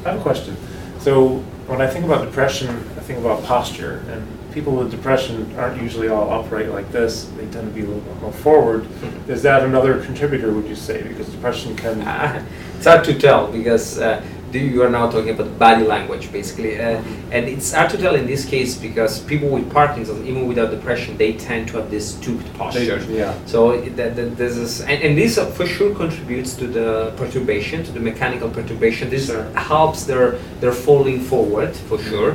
[0.04, 0.56] I have a question.
[0.98, 1.38] So
[1.68, 4.22] when I think about depression, I think about posture, and
[4.58, 7.12] people with depression aren't usually all upright like this.
[7.36, 8.82] They tend to be a little bit more forward.
[8.84, 9.28] Mhm.
[9.34, 10.96] Is that another contributor, would you say?
[11.10, 12.42] Because depression can, Ah,
[12.76, 14.20] it's hard to tell because uh,
[14.52, 17.00] you are now talking about body language basically, uh,
[17.34, 21.10] and it's hard to tell in this case because people with Parkinson's, even without depression,
[21.22, 23.00] they tend to have this stooped they- posture.
[23.22, 23.34] yeah.
[23.46, 23.60] So
[23.98, 26.88] that, that this is, and, and this uh, for sure contributes to the
[27.20, 29.04] perturbation, to the mechanical perturbation.
[29.16, 29.44] This Sure.
[29.72, 30.26] helps their
[30.62, 32.32] their falling forward for sure.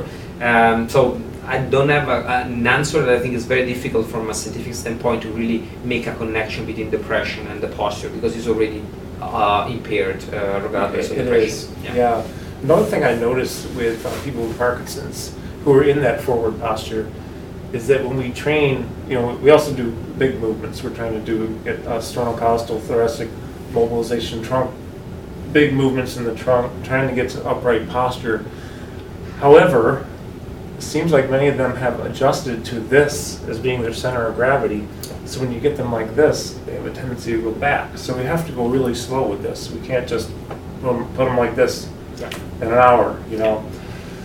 [0.50, 1.00] Um, so
[1.46, 4.74] I don't have a, an answer that I think is very difficult from a scientific
[4.74, 8.82] standpoint to really make a connection between depression and the posture because it's already
[9.20, 11.46] uh, impaired uh, regardless of It depression.
[11.48, 12.26] is, yeah.
[12.62, 17.10] Another thing I noticed with uh, people with Parkinson's who are in that forward posture
[17.72, 20.82] is that when we train, you know, we also do big movements.
[20.82, 23.28] We're trying to do get, uh, sternocostal thoracic
[23.72, 24.70] mobilization trunk,
[25.52, 28.44] big movements in the trunk, trying to get to upright posture.
[29.40, 30.06] However,
[30.84, 34.86] seems like many of them have adjusted to this as being their center of gravity.
[35.24, 37.96] So when you get them like this, they have a tendency to go back.
[37.98, 39.70] So we have to go really slow with this.
[39.70, 40.30] We can't just
[40.80, 41.88] put them, put them like this
[42.60, 43.64] in an hour, you know?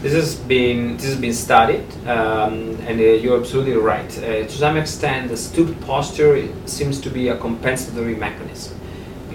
[0.02, 4.18] This has been this has been studied, um, and uh, you're absolutely right.
[4.18, 8.79] Uh, to some extent, the stooped posture seems to be a compensatory mechanism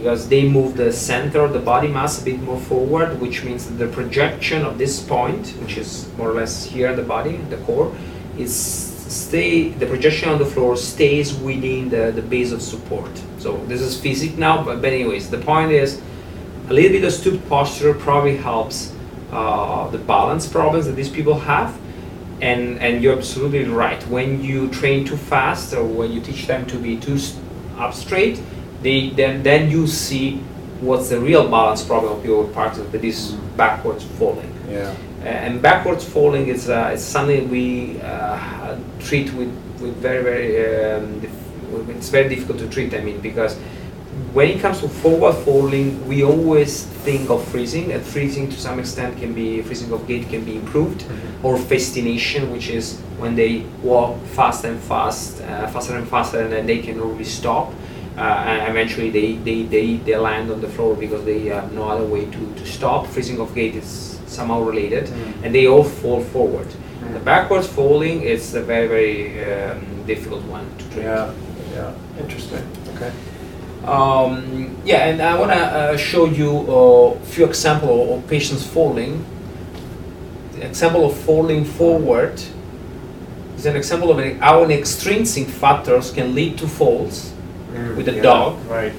[0.05, 3.67] because they move the center of the body mass a bit more forward, which means
[3.67, 7.39] that the projection of this point, which is more or less here in the body,
[7.49, 7.91] the core,
[8.37, 9.71] is stay.
[9.71, 13.11] The projection on the floor stays within the, the base of support.
[13.39, 16.03] So this is physics now, but, but anyways, the point is
[16.69, 18.93] a little bit of stooped posture probably helps
[19.33, 21.81] uh, the balance problems that these people have.
[22.43, 24.07] And, and you're absolutely right.
[24.09, 27.19] When you train too fast or when you teach them to be too
[27.79, 28.43] up straight,
[28.85, 30.37] they, then, then you see
[30.81, 33.57] what's the real balance problem of your Parkinson's, that is Mm.
[33.57, 34.53] backwards falling.
[34.71, 34.93] Yeah.
[35.25, 38.77] And backwards falling is, uh, is something we uh,
[39.07, 39.49] treat with,
[39.81, 40.51] with very, very,
[40.93, 43.57] um, dif- it's very difficult to treat, I mean, because
[44.35, 48.79] when it comes to forward falling, we always think of freezing, and freezing to some
[48.79, 51.45] extent can be, freezing of gait can be improved, Mhm.
[51.45, 56.53] or festination, which is when they walk fast and fast, uh, faster and faster, and
[56.53, 57.73] then they can really stop.
[58.17, 61.89] Uh, and eventually they, they, they, they land on the floor because they have no
[61.89, 63.07] other way to, to stop.
[63.09, 65.45] Freezing of gait is somehow related, Mm.
[65.45, 66.67] and they all fall forward.
[66.69, 67.13] Mm.
[67.15, 71.03] The backwards falling is a very, very um, difficult one to treat.
[71.05, 71.33] Yeah,
[71.73, 73.11] yeah, interesting, okay.
[73.85, 79.25] Um, yeah, and I want to uh, show you a few examples of patients falling.
[80.53, 82.41] The example of falling forward
[83.57, 87.34] is an example of an- how an extrinsic factors can lead to falls.
[87.75, 88.65] Mm, With the yeah, dog.
[88.69, 88.93] Right,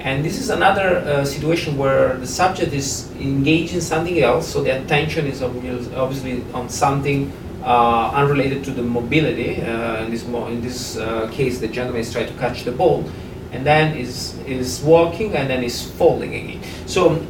[0.00, 4.62] And this is another uh, situation where the subject is engaged in something else, so
[4.62, 7.30] the attention is obviously on something
[7.62, 9.60] uh, unrelated to the mobility.
[9.62, 12.72] Uh, in this mo- in this uh, case, the gentleman is trying to catch the
[12.72, 13.04] ball,
[13.52, 16.60] and then is is walking and then is falling again.
[16.86, 17.20] So.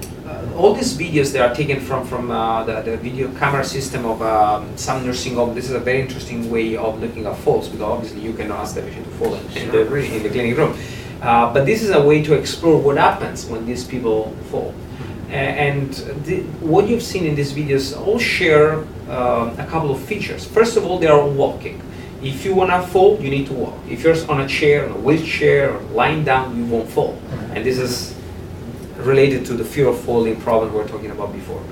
[0.56, 4.20] All these videos that are taken from from uh, the, the video camera system of
[4.22, 5.54] um, some nursing home.
[5.54, 8.74] This is a very interesting way of looking at falls because obviously you cannot ask
[8.74, 10.76] the patient to fall in, in, the, in the clinic room.
[11.22, 14.74] Uh, but this is a way to explore what happens when these people fall.
[15.30, 15.92] A- And
[16.26, 18.74] the, what you've seen in these videos all share
[19.08, 20.44] um, a couple of features.
[20.44, 21.80] First of all, they are walking.
[22.22, 23.74] If you wanna fall, you need to walk.
[23.88, 27.16] If you're on a chair, on a wheelchair, or lying down, you won't fall.
[27.54, 28.14] And this is
[29.06, 31.62] related to the fear of falling problem we were talking about before.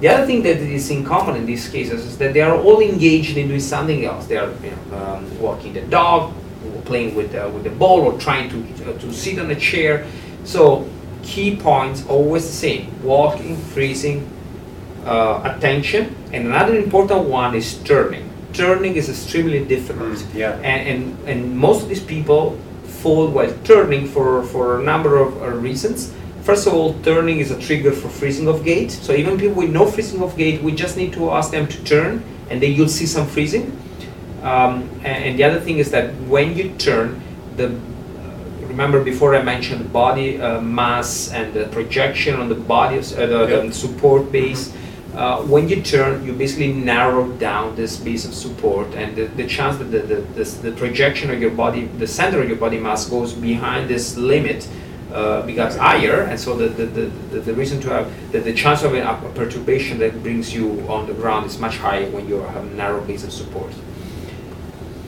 [0.00, 2.80] The other thing that is in common in these cases is that they are all
[2.80, 4.26] engaged in doing something else.
[4.26, 6.32] They are you know, um, walking the dog,
[6.64, 9.54] or playing with the, with the ball, or trying to uh, to sit on a
[9.56, 10.06] chair.
[10.44, 10.88] So
[11.22, 14.26] key points always the same: walking, freezing,
[15.04, 18.24] uh, attention, and another important one is turning.
[18.54, 20.52] Turning is extremely difficult, Mm, yeah.
[20.64, 22.58] and, and and most of these people
[23.02, 26.12] fall while turning for for a number of uh, reasons.
[26.42, 28.90] First of all, turning is a trigger for freezing of gait.
[28.90, 31.84] So even people with no freezing of gait, we just need to ask them to
[31.84, 33.76] turn, and then you'll see some freezing.
[34.42, 37.20] Um, and, and the other thing is that when you turn,
[37.56, 37.78] the
[38.60, 43.26] remember before I mentioned body uh, mass and the projection on the body, of, uh,
[43.26, 44.72] the, the support base.
[45.14, 49.46] uh, when you turn, you basically narrow down this base of support, and the, the
[49.46, 52.78] chance that the, the, the, the projection of your body, the center of your body
[52.78, 54.68] mass goes behind this limit
[55.12, 58.82] uh, becomes higher, and so the, the, the, the, reason to have the, the chance
[58.82, 62.64] of a, perturbation that brings you on the ground is much higher when you have
[62.64, 63.72] a narrow base of support.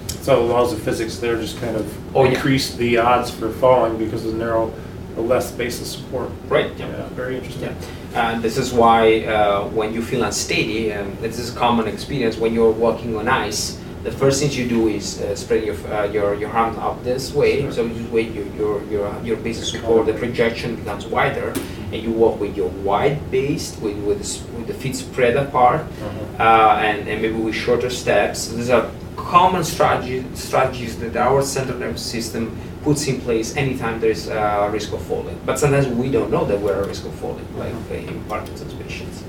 [0.09, 2.32] So the laws of physics there just kind of Oh, yeah.
[2.32, 4.72] increase the odds for falling because of the narrow,
[5.14, 6.30] the less base of support.
[6.46, 6.70] Right.
[6.78, 7.74] Yeah, very interesting.
[8.12, 8.30] Yeah.
[8.30, 12.36] And this is why uh, when you feel unsteady, and this is a common experience
[12.36, 16.05] when you're walking on ice, the first thing you do is uh, spread your, uh,
[16.05, 17.72] your your arm up this way, Sure.
[17.72, 21.53] so you weight your, your your your base of support, the projection becomes wider,
[21.92, 25.80] and you walk with your wide base, with with the, with the feet spread apart,
[25.82, 26.42] Uh-huh.
[26.42, 28.48] uh, and, and maybe with shorter steps.
[28.48, 28.84] These are
[29.16, 34.92] common strategy, strategies that our central nervous system puts in place anytime there's a risk
[34.92, 35.38] of falling.
[35.46, 38.74] But sometimes we don't know that we're at risk of falling, like uh, in Parkinson's
[38.74, 39.22] patients.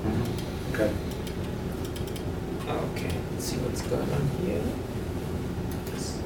[0.72, 0.90] Okay.
[0.90, 0.90] Okay,
[3.64, 4.62] what's going on here.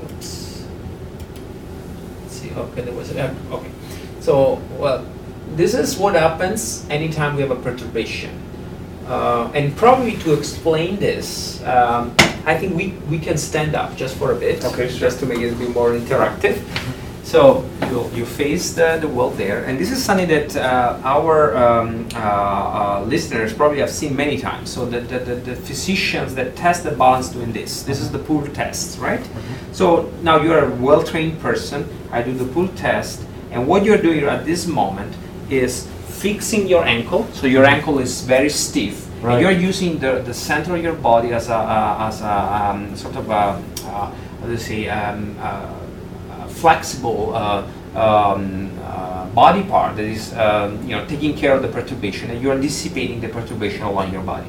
[0.05, 0.65] Oops.
[2.23, 3.71] Let's see, okay, there was, a- okay.
[4.21, 5.07] So, well,
[5.55, 8.43] this is what happens anytime we have a perturbation.
[9.07, 12.15] Uh, and probably to explain this, um,
[12.45, 14.65] I think we, we can stand up just for a bit.
[14.65, 14.99] Okay, sure.
[14.99, 16.61] Just to make it a bit more interactive.
[17.29, 21.55] So you, you face the, the wall there, and this is something that uh, our
[21.59, 24.71] um, uh, uh, listeners probably have seen many times.
[24.71, 28.19] So the, the, the, the physicians that test the balance doing this, this is the
[28.19, 29.21] pull test, right?
[29.73, 31.87] So now you're a well-trained person.
[32.11, 35.15] I do the pull test, and what you're doing at this moment
[35.51, 37.27] is fixing your ankle.
[37.35, 39.07] So your ankle is very stiff.
[39.23, 42.97] And you're using the, the center of your body as a, uh, as a um,
[42.97, 45.75] sort of a, uh, how do you say, um, uh,
[46.63, 47.63] flexible uh,
[47.95, 52.43] um, uh, body part that is um, you know taking care of the perturbation and
[52.43, 54.49] you are dissipating the perturbation along your body.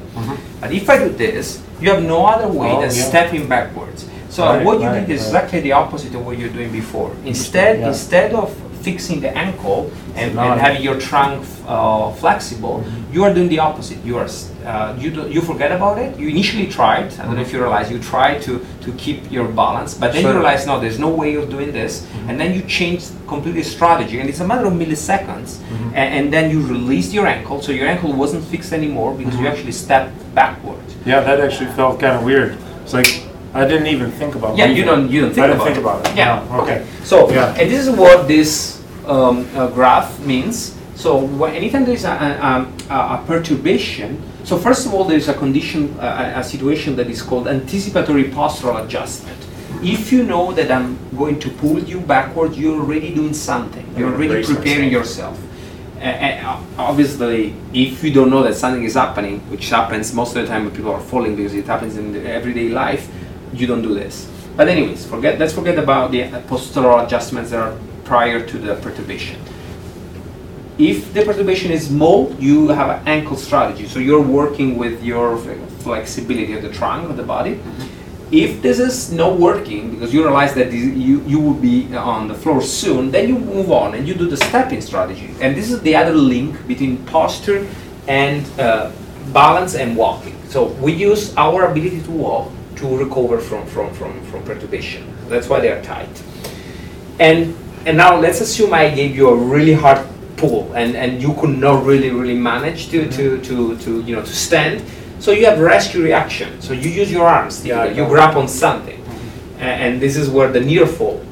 [0.60, 3.08] But if I do this, you have no other way Oh, than yeah.
[3.10, 4.06] stepping backwards.
[4.28, 5.26] So Right, what you right, did is right.
[5.28, 7.10] exactly the opposite of what you're doing before.
[7.24, 7.88] Instead, Yeah.
[7.88, 8.48] instead of
[8.82, 13.14] fixing the ankle and, and having your trunk uh, flexible, Mhm.
[13.14, 13.98] you are doing the opposite.
[14.04, 14.28] You are
[14.66, 16.18] uh, you do, you forget about it.
[16.18, 17.08] You initially tried.
[17.18, 18.52] I don't know if you realize you try to
[18.84, 21.92] to keep your balance, but then you realize no, there's no way of doing this,
[22.02, 22.28] Mhm.
[22.28, 25.92] and then you change completely strategy, and it's a matter of milliseconds, Mhm.
[26.00, 29.44] and, and then you release your ankle, so your ankle wasn't fixed anymore because you
[29.46, 29.52] Mhm.
[29.52, 30.84] actually stepped backward.
[31.06, 32.56] Yeah, that actually felt kind of weird.
[32.84, 33.10] It's like,
[33.52, 35.76] I didn't even think about Yeah, you don't you don't think I didn't about think
[35.78, 35.80] it.
[35.80, 36.16] about it.
[36.16, 36.46] Yeah.
[36.50, 36.86] No, okay.
[37.04, 37.54] So, Yeah.
[37.58, 40.76] and this is what this um, uh, graph means.
[40.94, 45.16] So, when, anytime there is a, a, a, a perturbation, so first of all, there
[45.16, 49.38] is a condition, a, a situation that is called anticipatory postural adjustment.
[49.82, 53.86] If you know that I'm going to pull you backwards, you're already doing something.
[53.96, 55.40] You're gonna already preparing yourself.
[56.00, 56.46] And
[56.78, 60.64] obviously, if you don't know that something is happening, which happens most of the time
[60.66, 63.08] when people are falling because it happens in the everyday life,
[63.52, 64.30] you don't do this.
[64.56, 65.38] But anyways, forget.
[65.38, 69.40] Let's forget about the postural adjustments that are prior to the perturbation.
[70.78, 73.86] If the perturbation is small, you have an ankle strategy.
[73.86, 75.36] So you're working with your
[75.84, 77.60] flexibility of the trunk of the body.
[78.32, 82.28] If this is not working because you realize that this, you, you will be on
[82.28, 85.34] the floor soon, then you move on and you do the stepping strategy.
[85.40, 87.66] And this is the other link between posture
[88.06, 88.92] and uh,
[89.32, 90.40] balance and walking.
[90.48, 95.06] So we use our ability to walk to recover from, from, from, from perturbation.
[95.28, 96.22] That's why they are tight.
[97.18, 97.54] And
[97.86, 100.06] and now let's assume I gave you a really hard
[100.36, 103.42] pull and, and you could not really really manage to, to, mm-hmm.
[103.42, 104.82] to, to you know to stand.
[105.18, 106.60] So you have rescue reaction.
[106.62, 107.64] So you use your arms.
[107.64, 109.60] Yeah, you grab on something, mm-hmm.
[109.60, 111.22] A- and, this is where the near fall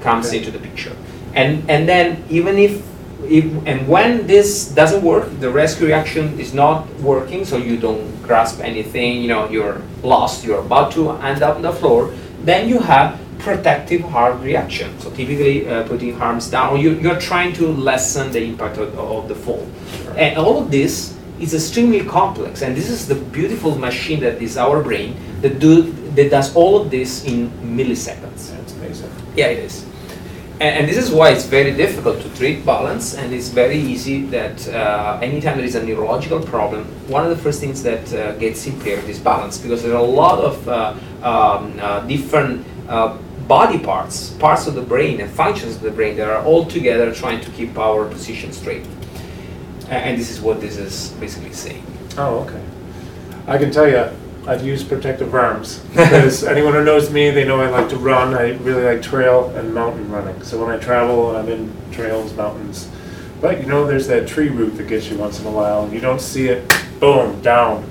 [0.00, 0.38] comes Okay.
[0.38, 0.94] into the picture.
[1.34, 2.82] And and then even if
[3.28, 7.44] if and when this doesn't work, the rescue reaction is not working.
[7.44, 9.22] So you don't grasp anything.
[9.22, 10.44] You know you're lost.
[10.44, 12.14] You're about to end up on the floor.
[12.44, 14.98] Then you have protective arm reaction.
[15.00, 18.96] So typically uh, putting arms down, or you, you're trying to lessen the impact of,
[18.98, 19.66] of the fall.
[20.16, 24.56] And all of this is extremely complex, and this is the beautiful machine that is
[24.56, 28.50] our brain that do that does all of this in milliseconds.
[28.50, 29.10] That's amazing.
[29.36, 29.87] Yeah, it is.
[30.60, 34.24] And, and this is why it's very difficult to treat balance, and it's very easy
[34.26, 38.32] that uh, anytime there is a neurological problem, one of the first things that uh,
[38.38, 43.16] gets impaired is balance because there are a lot of uh, um, uh, different uh,
[43.46, 47.14] body parts, parts of the brain, and functions of the brain that are all together
[47.14, 48.84] trying to keep our position straight.
[49.88, 51.84] And this is what this is basically saying.
[52.18, 52.60] Oh, okay.
[53.46, 54.10] I can tell you,
[54.48, 58.34] I've used protective arms because anyone who knows me, they know I like to run.
[58.34, 60.42] I really like trail and mountain running.
[60.42, 62.88] So when I travel and I'm in trails, mountains,
[63.42, 65.92] but you know, there's that tree root that gets you once in a while, and
[65.92, 66.64] you don't see it,
[66.98, 67.84] boom, down.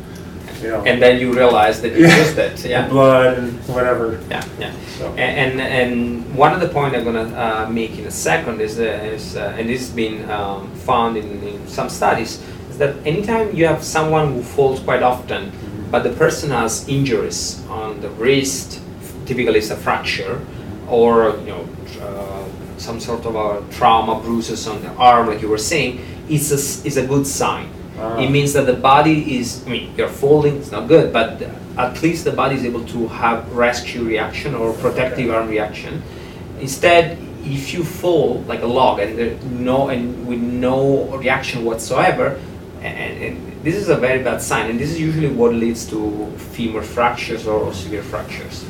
[0.62, 0.84] you know.
[0.84, 2.66] And then you realize that you used it.
[2.66, 2.88] Yeah.
[2.90, 4.20] blood and whatever.
[4.30, 4.44] Yeah.
[4.60, 4.74] Yeah.
[4.98, 8.62] So And, and and one of the point I'm gonna uh, make in a second
[8.62, 8.84] is, uh,
[9.14, 12.42] is uh, and this has been um, found in, in some studies,
[12.72, 15.52] is that anytime you have someone who falls quite often,
[15.92, 18.82] but the person has injuries on the wrist,
[19.26, 20.46] typically it's a fracture,
[20.88, 21.68] or you know
[22.02, 22.46] uh,
[22.78, 26.88] some sort of a trauma, bruises on the arm, like you were saying, it's a,
[26.88, 27.70] it's a good sign.
[28.00, 28.20] Ah.
[28.20, 31.42] It means that the body is, I mean, you're falling, it's not good, but
[31.78, 36.04] at least the body is able to have rescue reaction or protective arm reaction.
[36.60, 42.40] Instead, if you fall like a log and there no and with no reaction whatsoever,
[42.82, 46.32] and, and this is a very bad sign, and this is usually what leads to
[46.54, 48.64] femur fractures or severe fractures.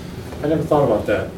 [0.44, 1.30] I never thought about that.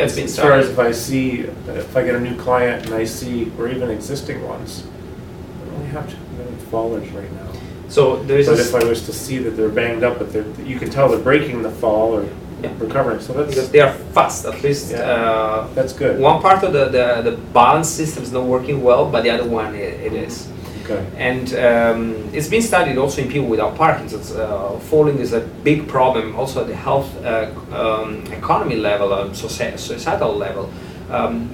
[0.00, 1.42] It's been As far as if I see,
[1.82, 5.74] if I get a new client and I see, or even existing ones, I don't
[5.78, 7.52] really have too many fallers right now.
[7.88, 10.50] So there is But if I was to see that they're banged up, but they're,
[10.72, 12.24] you can tell they're breaking the fall or
[12.64, 12.72] Yeah.
[12.78, 14.90] recovering, so because that's, they are fast, at least.
[14.90, 15.02] Yeah.
[15.12, 16.18] Uh, that's good.
[16.18, 19.48] one part of the, the, the balance system is not working well, but the other
[19.60, 20.48] one it, it is.
[20.84, 21.06] Okay.
[21.16, 24.32] And um, it's been studied also in people without Parkinson's.
[24.32, 29.30] Uh, falling is a big problem also at the health uh, um, economy level, um,
[29.30, 30.70] soci- societal level.
[31.10, 31.50] Um,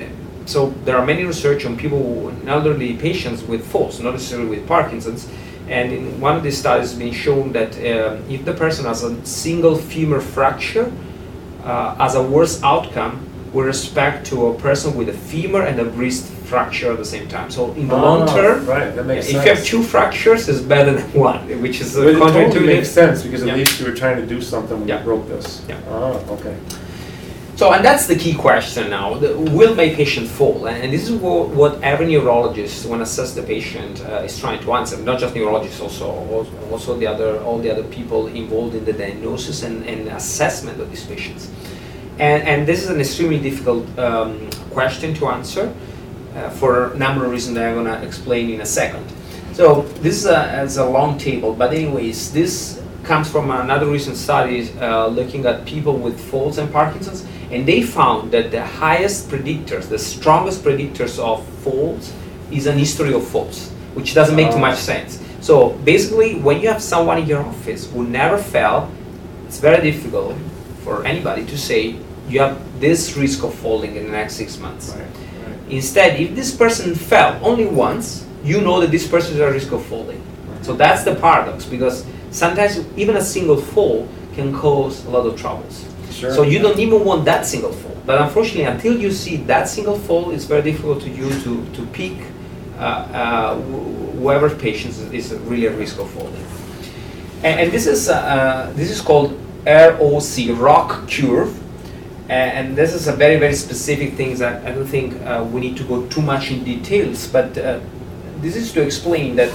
[0.47, 5.29] so there are many research on people, elderly patients with falls, not necessarily with Parkinson's.
[5.69, 9.05] And in one of these studies, it's been shown that um, if the person has
[9.05, 10.93] a single femur fracture,
[11.63, 15.85] uh, as a worse outcome with respect to a person with a femur and a
[15.85, 17.49] wrist fracture at the same time.
[17.57, 19.45] So in the long Oh, term, Right, that makes if sense.
[19.45, 22.99] you have two fractures, it's better than one, which is But it totally makes counterintuitive.
[23.01, 23.53] sense, because Yeah.
[23.53, 25.47] at least you were trying to do something when you broke this.
[25.71, 25.77] Yeah.
[25.97, 26.57] Oh, okay.
[27.61, 29.07] So, and that's the key question now.
[29.23, 29.29] The,
[29.59, 30.59] will my patient fall?
[30.71, 34.61] And, and this is what, what every neurologist, when assess the patient, uh, is trying
[34.65, 34.97] to answer.
[35.11, 36.07] Not just neurologists, also
[36.75, 40.87] also the other all the other people involved in the diagnosis and, and assessment of
[40.93, 41.43] these patients.
[42.29, 44.31] And, and this is an extremely difficult um,
[44.77, 45.65] question to answer
[46.37, 49.05] uh, for a number of reasons that I'm going to explain in a second.
[49.53, 54.17] So this is a, is a long table, but anyways, this comes from another recent
[54.17, 59.29] study uh, looking at people with falls and Parkinson's, and they found that the highest
[59.29, 62.13] predictors, the strongest predictors of falls,
[62.51, 64.61] is an history of falls, which doesn't make too Oh.
[64.61, 65.21] much sense.
[65.41, 68.89] So basically, when you have someone in your office who never fell,
[69.47, 70.37] it's very difficult
[70.85, 71.97] for anybody to say
[72.29, 74.91] you have this risk of falling in the next six months.
[74.91, 75.17] Right, right.
[75.71, 79.73] Instead, if this person fell only once, you know that this person is at risk
[79.73, 80.23] of falling.
[80.63, 85.41] So that's the paradox because sometimes even a single fall can cause a lot of
[85.41, 85.87] troubles.
[86.11, 86.33] Sure.
[86.35, 87.97] So you don't even want that single fall.
[88.05, 91.87] But unfortunately, until you see that single fall, it's very difficult to you to, to
[91.93, 92.13] pick
[92.77, 96.45] uh, uh, whoever patient is really at risk of falling.
[97.43, 101.57] And, and this is uh, uh, this is called ROC, rock curve.
[102.31, 105.77] And this is a very, very specific thing that I don't think uh, we need
[105.79, 107.81] to go too much in details, but uh,
[108.37, 109.51] this is to explain that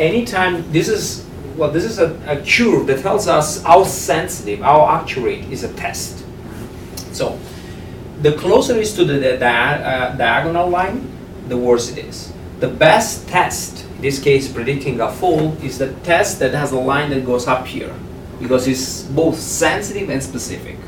[0.00, 1.24] anytime this is,
[1.56, 5.72] well, this is a, a curve that tells us how sensitive, how accurate is a
[5.74, 6.24] test.
[7.12, 7.38] So,
[8.20, 11.08] the closer it is to the, the dia- uh, diagonal line,
[11.46, 12.32] the worse it is.
[12.58, 16.80] The best test, in this case predicting a fall, is the test that has a
[16.80, 17.94] line that goes up here,
[18.40, 20.78] because it's both sensitive and specific.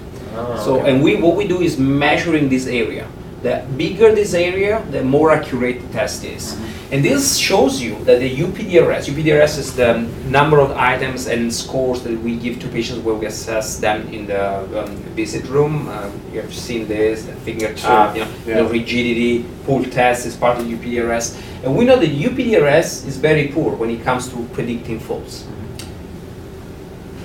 [0.40, 0.90] Oh, So, okay.
[0.90, 3.06] and we, what we do is measuring this area.
[3.42, 6.60] The bigger this area, the more accurate the test is.
[6.92, 12.02] And this shows you that the UPDRS, UPDRS is the number of items and scores
[12.02, 15.88] that we give to patients when we assess them in the um, visit room.
[15.88, 18.62] Um, you have seen this, the finger tap, you know, yeah.
[18.62, 21.40] the rigidity, pull test is part of UPDRS.
[21.62, 25.46] And we know that UPDRS is very poor when it comes to predicting falls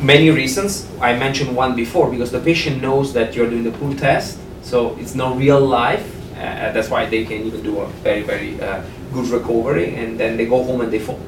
[0.01, 0.87] many reasons.
[1.01, 4.95] I mentioned one before because the patient knows that you're doing the pull test, so
[4.97, 6.11] it's not real life.
[6.35, 8.83] Uh, that's why they can even do a very, very uh,
[9.13, 11.19] good recovery, and then they go home and they fall.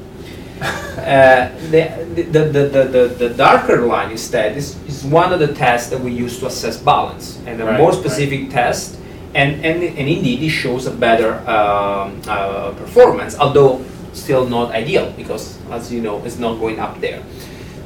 [0.60, 5.88] uh, the, the, the, the, the, darker line instead is, is one of the tests
[5.88, 7.98] that we use to assess balance, and a Right, more right.
[7.98, 8.98] specific test.
[9.34, 15.12] And, and, and indeed, it shows a better um, uh, performance, although still not ideal
[15.16, 17.22] because, as you know, it's not going up there.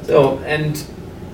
[0.05, 0.83] So, and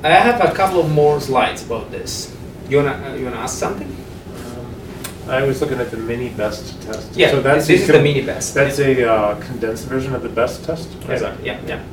[0.03, 2.35] I have a couple of more slides about this.
[2.69, 3.87] You wanna uh, you wanna ask something?
[3.87, 7.15] Um, I was looking at the mini best test.
[7.15, 8.53] Yeah, So that's this a is the mini best.
[8.53, 10.87] That's a uh, condensed version of the best test?
[11.09, 11.45] Exactly.
[11.47, 11.83] Yeah, yeah,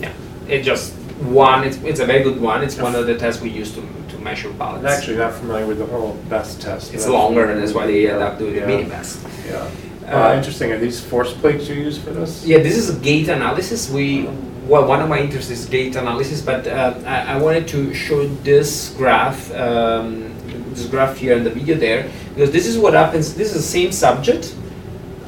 [0.00, 0.12] yeah.
[0.48, 1.64] It's just one.
[1.64, 2.62] It's, it's a very good one.
[2.64, 4.84] It's one of the tests we use to, to measure balance.
[4.84, 6.92] I'm actually not familiar with the whole best test.
[6.92, 9.24] it's longer, and that's why they end up doing the mini best.
[9.46, 9.70] Yeah.
[10.06, 12.44] Uh, Uh, interesting, are these force plates you use for this?
[12.44, 13.88] Yeah, this is a gait analysis.
[13.88, 14.28] We
[14.66, 18.26] well, one of my interests is gait analysis, but uh, I, I wanted to show
[18.42, 20.34] this graph, um,
[20.70, 23.34] this graph here in the video there, because this is what happens.
[23.34, 24.54] This is the same subject.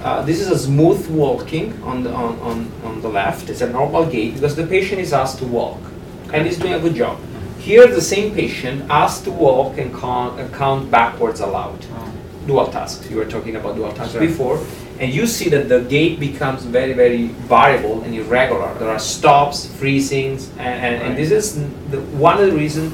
[0.03, 3.51] Uh, this is a smooth walking on the on, on, on the left.
[3.51, 5.81] It's a normal gait because the patient is asked to walk,
[6.33, 7.19] and he's doing a good job.
[7.59, 11.85] Here, the same patient asked to walk and count, and count backwards aloud.
[12.47, 13.11] Dual tasks.
[13.11, 14.21] You were talking about dual tasks Sure.
[14.21, 14.61] before,
[14.99, 18.73] and you see that the gait becomes very, very variable and irregular.
[18.75, 21.57] There are stops, freezings, and, and, and this is
[21.91, 22.93] the, one of the reasons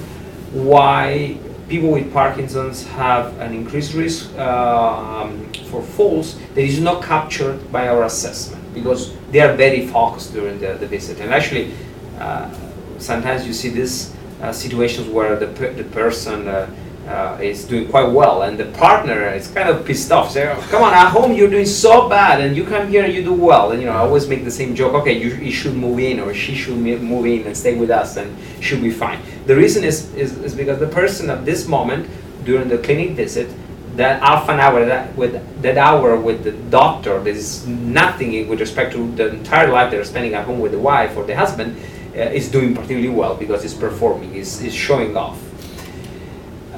[0.52, 1.38] why
[1.68, 7.88] people with Parkinson's have an increased risk um, for falls that is not captured by
[7.88, 11.20] our assessment because they are very focused during the, the visit.
[11.20, 11.72] And actually,
[12.18, 12.52] uh,
[12.98, 16.68] sometimes you see these uh, situations where the, per- the person uh,
[17.06, 20.30] uh, is doing quite well and the partner is kind of pissed off.
[20.30, 23.12] Say, oh, come on, at home you're doing so bad and you come here and
[23.12, 23.72] you do well.
[23.72, 24.94] And you know, I always make the same joke.
[24.94, 28.16] Okay, you, you should move in or she should move in and stay with us
[28.16, 29.20] and she'll be fine.
[29.46, 32.08] The reason is, is, is because the person at this moment
[32.44, 33.48] during the clinic visit
[33.96, 38.58] that half an hour that with that hour with the doctor there is nothing with
[38.58, 41.76] respect to the entire life they're spending at home with the wife or the husband
[42.16, 45.38] uh, is doing particularly well because it's performing is is showing off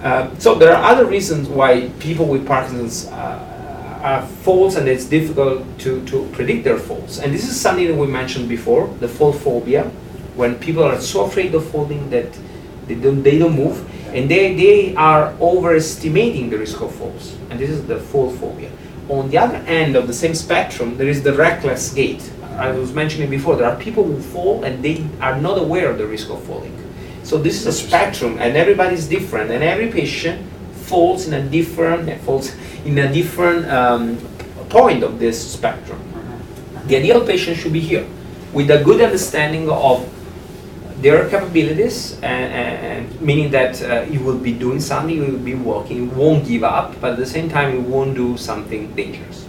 [0.04, 3.54] uh, so there are other reasons why people with Parkinson's uh,
[4.04, 7.18] are falls and it's difficult to, to predict their falls.
[7.18, 9.84] And this is something that we mentioned before, the fall phobia,
[10.36, 12.38] when people are so afraid of falling that
[12.86, 13.80] they don't, they don't move
[14.14, 17.34] and they, they are overestimating the risk of falls.
[17.48, 18.70] And this is the fall phobia.
[19.08, 22.30] On the other end of the same spectrum, there is the reckless gait.
[22.58, 25.96] I was mentioning before, there are people who fall and they are not aware of
[25.96, 26.83] the risk of falling.
[27.24, 30.44] So this is a spectrum, and everybody's different, and every patient
[30.84, 32.54] falls in a different falls
[32.84, 34.18] in a different um,
[34.68, 35.98] point of this spectrum.
[36.86, 38.06] The ideal patient should be here,
[38.52, 40.06] with a good understanding of
[41.00, 45.54] their capabilities, and, and meaning that uh, you will be doing something, you will be
[45.54, 49.48] walking, you won't give up, but at the same time you won't do something dangerous.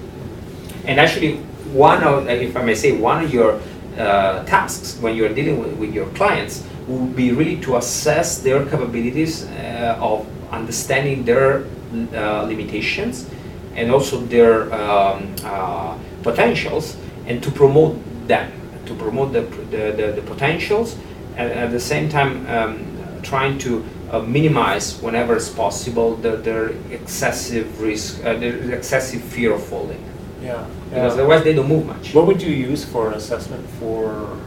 [0.86, 1.38] And actually,
[1.74, 3.60] one of, if I may say, one of your
[3.98, 8.64] uh, tasks when you're dealing with, with your clients will be really to assess their
[8.66, 11.66] capabilities uh, of understanding their
[12.14, 13.30] uh, limitations
[13.76, 18.52] and also their um, uh, potentials and to promote them,
[18.86, 20.96] to promote the, the, the, the potentials
[21.38, 26.70] and at the same time um, trying to uh, minimize whenever it's possible their, their
[26.92, 30.04] excessive risk, uh, their excessive fear of falling
[30.42, 30.66] Yeah.
[30.90, 32.14] because otherwise they don't move much.
[32.14, 34.38] What would you use for an assessment for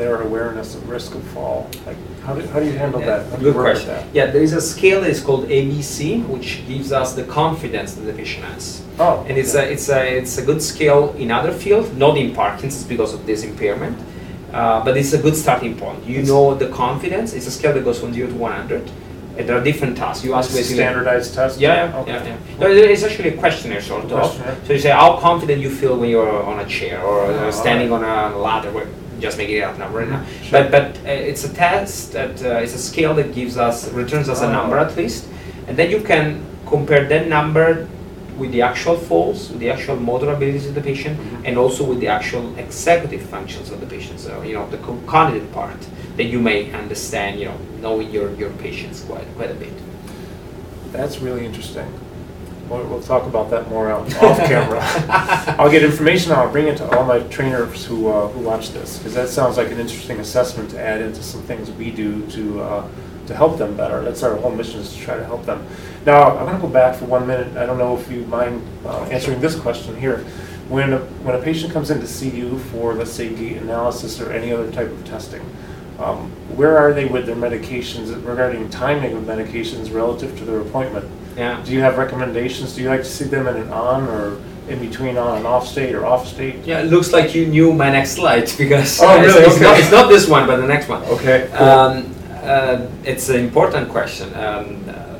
[0.00, 1.68] their awareness of risk of fall?
[1.86, 3.26] Like, how do, how do you handle that?
[3.30, 4.06] How do you Good work with question.
[4.06, 4.14] that?
[4.14, 8.02] Yeah, there is a scale that is called ABC, which gives us the confidence that
[8.10, 8.82] the patient has.
[8.98, 9.24] Oh.
[9.28, 12.84] And it's a, it's a, it's a good scale in other fields, not in Parkinson's
[12.94, 13.96] because of this impairment,
[14.52, 16.02] uh, but it's a good starting point.
[16.04, 18.90] You know the confidence, it's a scale that goes from 0 to 100,
[19.38, 20.24] and there are different tasks.
[20.24, 20.76] You ask It's a basically.
[20.82, 21.60] standardized test?
[21.60, 22.12] Yeah, yeah, Okay.
[22.12, 22.58] yeah, yeah.
[22.58, 24.10] No, it's actually a questionnaire sort of.
[24.10, 24.56] Questionnaire.
[24.66, 27.50] So you say how confident you feel when you're on a chair or uh, Oh,
[27.50, 28.70] standing on a ladder.
[29.20, 30.24] Just making it up now, right now.
[30.42, 30.50] Sure.
[30.62, 34.28] But but uh, it's a test that uh, it's a scale that gives us returns
[34.28, 35.26] us a number at least,
[35.68, 37.86] and then you can compare that number
[38.38, 41.46] with the actual falls, with the actual motor abilities of the patient, Mhm.
[41.46, 44.18] and also with the actual executive functions of the patient.
[44.20, 45.80] So you know the cognitive part
[46.16, 49.72] that you may understand, you know, knowing your your patients quite quite a bit.
[50.92, 51.86] That's really interesting.
[52.70, 54.78] We'll, we'll talk about that more off camera.
[55.58, 56.30] I'll get information.
[56.30, 59.56] I'll bring it to all my trainers who uh, who watch this because that sounds
[59.56, 62.88] like an interesting assessment to add into some things we do to uh,
[63.26, 64.02] to help them better.
[64.04, 65.66] That's our whole mission is to try to help them.
[66.06, 67.56] Now I'm going to go back for one minute.
[67.56, 70.18] I don't know if you mind uh, answering this question here.
[70.68, 74.30] When a, when a patient comes in to see you for let's say analysis or
[74.30, 75.42] any other type of testing,
[75.98, 81.10] um, where are they with their medications regarding timing of medications relative to their appointment?
[81.36, 81.62] Yeah.
[81.64, 82.74] Do you have recommendations?
[82.74, 85.66] Do you like to see them in an on or in between on and off
[85.66, 86.56] state or off state?
[86.64, 89.46] Yeah, it looks like you knew my next slide because Oh, it's, really?
[89.46, 91.02] it's not, it's not this one, but the next one.
[91.04, 91.48] Okay.
[91.52, 91.66] cool.
[91.68, 94.32] Um, uh, it's an important question.
[94.34, 95.18] Um, uh,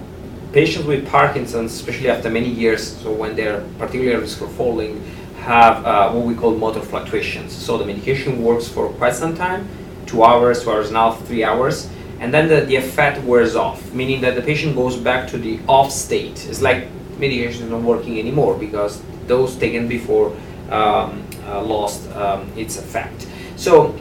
[0.53, 5.03] patients with Parkinson's, especially after many years, so when they're particularly at risk for falling,
[5.41, 7.53] have uh, what we call motor fluctuations.
[7.53, 9.69] So the medication works for quite some time,
[10.07, 11.89] two hours, two hours and a half, three hours,
[12.21, 15.59] and then the, the effect wears off, meaning that the patient goes back to the
[15.67, 16.47] off state.
[16.49, 16.87] It's like
[17.19, 20.37] medication is not working anymore because those taken before
[20.71, 23.27] um, uh, lost um, its effect.
[23.57, 23.95] So,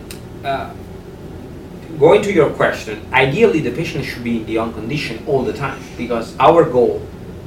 [0.43, 0.72] uh,
[1.97, 5.53] going to your question, ideally the patient should be in the on condition all the
[5.53, 7.01] time because our goal,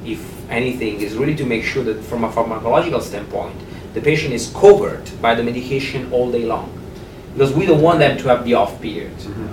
[0.05, 0.21] if
[0.51, 3.55] anything, is really to make sure that from a pharmacological standpoint,
[3.95, 6.69] the patient is covered by the medication all day long.
[7.35, 9.17] because we don't want them to have the off period.
[9.17, 9.49] Mhm.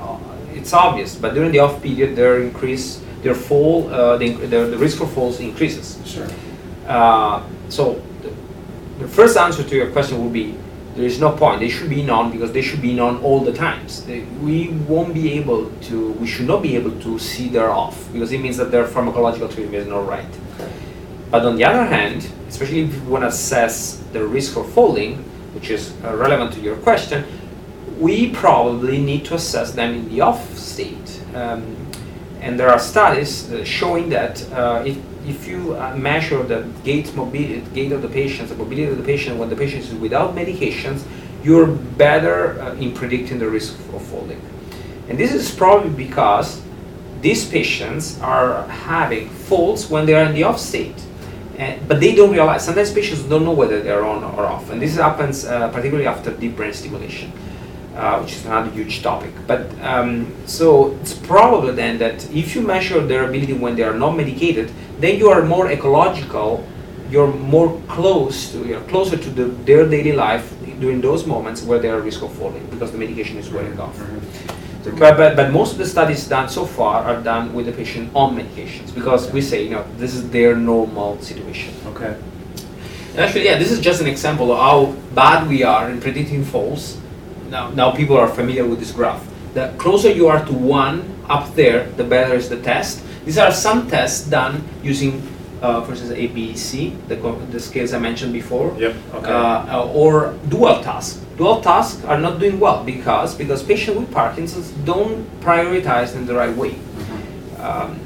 [0.60, 4.78] It's obvious, but during the off period, their increase, their fall, uh, the, the, the
[4.78, 5.98] risk for falls increases.
[6.06, 6.28] Sure.
[6.86, 8.34] Uh, so the,
[9.00, 10.58] the first answer to your question would be
[10.96, 11.62] there is no point.
[11.62, 14.04] They should be known because they should be known all the times.
[14.04, 16.12] They, we won't be able to.
[16.14, 19.54] We should not be able to see their off because it means that their pharmacological
[19.54, 20.34] treatment is not right.
[21.32, 25.24] But on the other hand, especially if you want to assess the risk for falling,
[25.54, 27.24] which is uh, relevant to your question,
[28.00, 31.22] we probably need to assess them in the off state.
[31.36, 31.76] Um,
[32.42, 34.98] and there are studies uh, showing that uh, if,
[35.28, 39.04] if you uh, measure the gait mobility, gait of the patient, the mobility of the
[39.04, 41.04] patient when the patient is without medications,
[41.44, 44.42] you're better uh, in predicting the risk of falling.
[45.10, 46.62] And this is probably because
[47.22, 50.96] these patients are having falls when they are in the off state.
[51.90, 54.70] But they don't realize, sometimes patients don't know whether they're on or off.
[54.70, 57.34] And this happens uh, particularly after deep brain stimulation,
[58.00, 59.32] uh, which is another huge topic.
[59.46, 63.94] But um, so it's probable then that if you measure their ability when they are
[63.94, 66.66] not medicated, then you are more ecological,
[67.10, 71.80] you're more close to, you're closer to the, their daily life during those moments where
[71.80, 73.98] they are at risk of falling because the medication is wearing off.
[73.98, 74.98] Mm-hmm.
[74.98, 78.12] But, but, but most of the studies done so far are done with the patient
[78.16, 81.74] on medications because we say, you know, this is their normal situation.
[81.88, 82.18] Okay.
[83.12, 86.46] And actually, yeah, this is just an example of how bad we are in predicting
[86.46, 86.98] falls.
[87.50, 89.26] Now, now people are familiar with this graph.
[89.54, 93.02] The closer you are to one up there, the better is the test.
[93.26, 95.22] These are some tests done using,
[95.62, 97.16] uh, for instance, ABC, the,
[97.52, 98.96] the scales I mentioned before Yep.
[99.16, 99.32] Okay.
[99.32, 101.20] uh, or dual task.
[101.38, 106.36] Dual tasks are not doing well because because patients with Parkinson's don't prioritize in the
[106.36, 106.72] right way.
[106.76, 107.64] Mhm.
[107.64, 108.00] Um,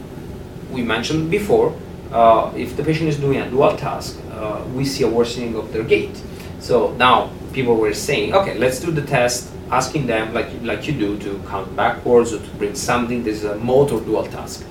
[0.71, 1.73] we mentioned before,
[2.11, 5.73] uh, if the patient is doing a dual task, uh, we see a worsening of
[5.73, 6.15] their gait.
[6.59, 10.93] So now people were saying, okay, let's do the test, asking them like like you
[10.93, 13.24] do to count backwards or to bring something.
[13.24, 14.66] This is a motor dual task.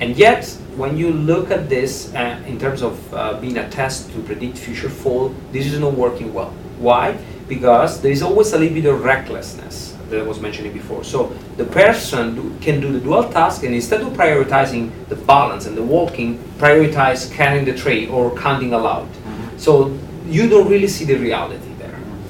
[0.00, 4.10] And yet, when you look at this uh, in terms of uh, being a test
[4.12, 6.52] to predict future fall, this is not working well.
[6.78, 7.18] Why?
[7.48, 11.04] Because there is always a little bit of recklessness that I was mentioning before.
[11.04, 15.66] So the person do, can do the dual task, and instead of prioritizing the balance
[15.66, 19.06] and the walking, prioritize carrying the tray or counting aloud.
[19.06, 19.60] Mhm.
[19.60, 19.92] So
[20.26, 21.69] you don't really see the reality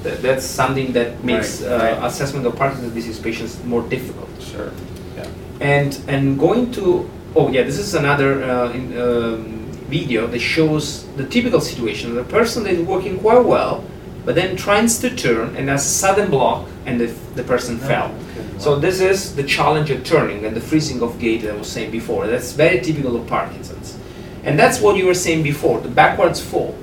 [0.03, 2.05] That, that's something that makes Right, uh, right.
[2.07, 4.29] assessment of Parkinson's disease patients more difficult.
[4.41, 4.71] Sure.
[5.15, 5.27] Yeah.
[5.59, 9.57] And and going to oh yeah, this is another uh, in, um,
[9.89, 12.15] video that shows the typical situation.
[12.15, 13.83] The person that is working quite well,
[14.25, 18.07] but then tries to turn and has a sudden block, and the, the person fell.
[18.07, 18.47] okay.
[18.57, 21.69] So this is the challenge of turning and the freezing of gait that I was
[21.69, 22.27] saying before.
[22.27, 23.97] That's very typical of Parkinson's,
[24.43, 25.81] and that's what you were saying before.
[25.81, 26.75] The backwards fall.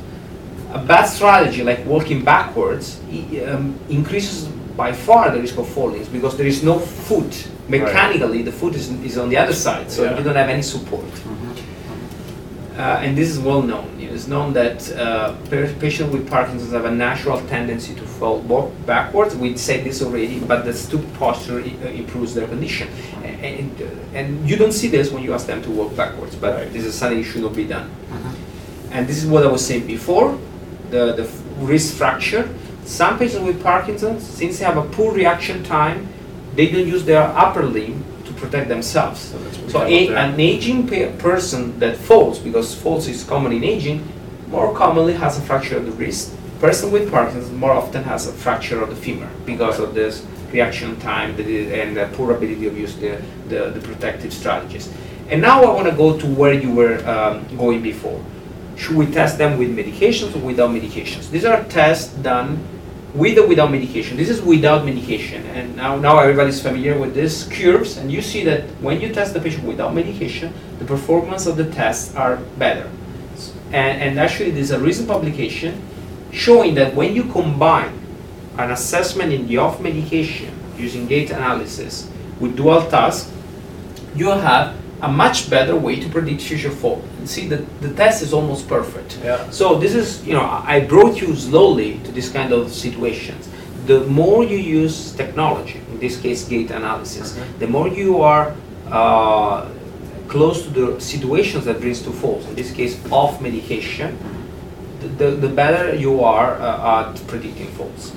[0.73, 3.01] A bad strategy like walking backwards
[3.47, 4.45] um, increases
[4.77, 7.49] by far the risk of falling because there is no foot.
[7.69, 10.17] Mechanically, the foot is, is on the other side, so Yeah.
[10.19, 11.05] you don't have any support.
[11.05, 11.35] Mhm.
[12.79, 13.89] Uh, and this is well known.
[14.01, 15.35] It is known that uh,
[15.81, 18.39] patients with Parkinson's have a natural tendency to fall
[18.87, 19.35] backwards.
[19.35, 22.89] We said this already, but the stoop posture uh, improves their condition.
[23.25, 26.55] And, uh, and you don't see this when you ask them to walk backwards, but
[26.55, 26.73] Right.
[26.73, 27.89] this is something that should not be done.
[28.13, 28.35] Mhm.
[28.93, 30.39] And this is what I was saying before,
[30.91, 31.31] the, the
[31.65, 32.49] wrist fracture.
[32.85, 36.09] Some patients with Parkinson's, since they have a poor reaction time,
[36.55, 39.21] they don't use their upper limb to protect themselves.
[39.21, 43.25] So that's what we So a, an aging pe- person that falls, because falls is
[43.25, 44.07] common in aging,
[44.49, 46.35] more commonly has a fracture of the wrist.
[46.61, 50.99] Person with Parkinson's more often has a fracture of the femur because of this reaction
[50.99, 54.93] time and the poor ability of use the, the, the protective strategies.
[55.29, 58.25] And now I want to go to where you were um, going before.
[58.79, 61.31] Should we test them with medications or without medications?
[61.31, 62.65] These are tests done
[63.13, 64.17] with or without medication.
[64.17, 68.45] This is without medication, and now, now everybody's familiar with these curves, and you see
[68.45, 72.89] that when you test the patient without medication, the performance of the tests are better.
[73.73, 75.83] And, and actually, there's a recent publication
[76.31, 77.99] showing that when you combine
[78.59, 82.09] an assessment in the off medication using gait analysis
[82.39, 83.31] with dual task,
[84.15, 87.03] you have a much better way to predict future fall.
[87.19, 89.19] And see, the, the test is almost perfect.
[89.23, 89.49] Yeah.
[89.51, 93.49] So this is, you know, I brought you slowly to this kind of situations.
[93.87, 97.59] The more you use technology, in this case gait analysis, Mhm.
[97.61, 98.55] the more you are
[98.91, 99.67] uh,
[100.29, 102.45] close to the situations that brings to falls.
[102.47, 104.19] In this case, off medication,
[105.01, 108.13] the, the, the better you are uh, at predicting falls.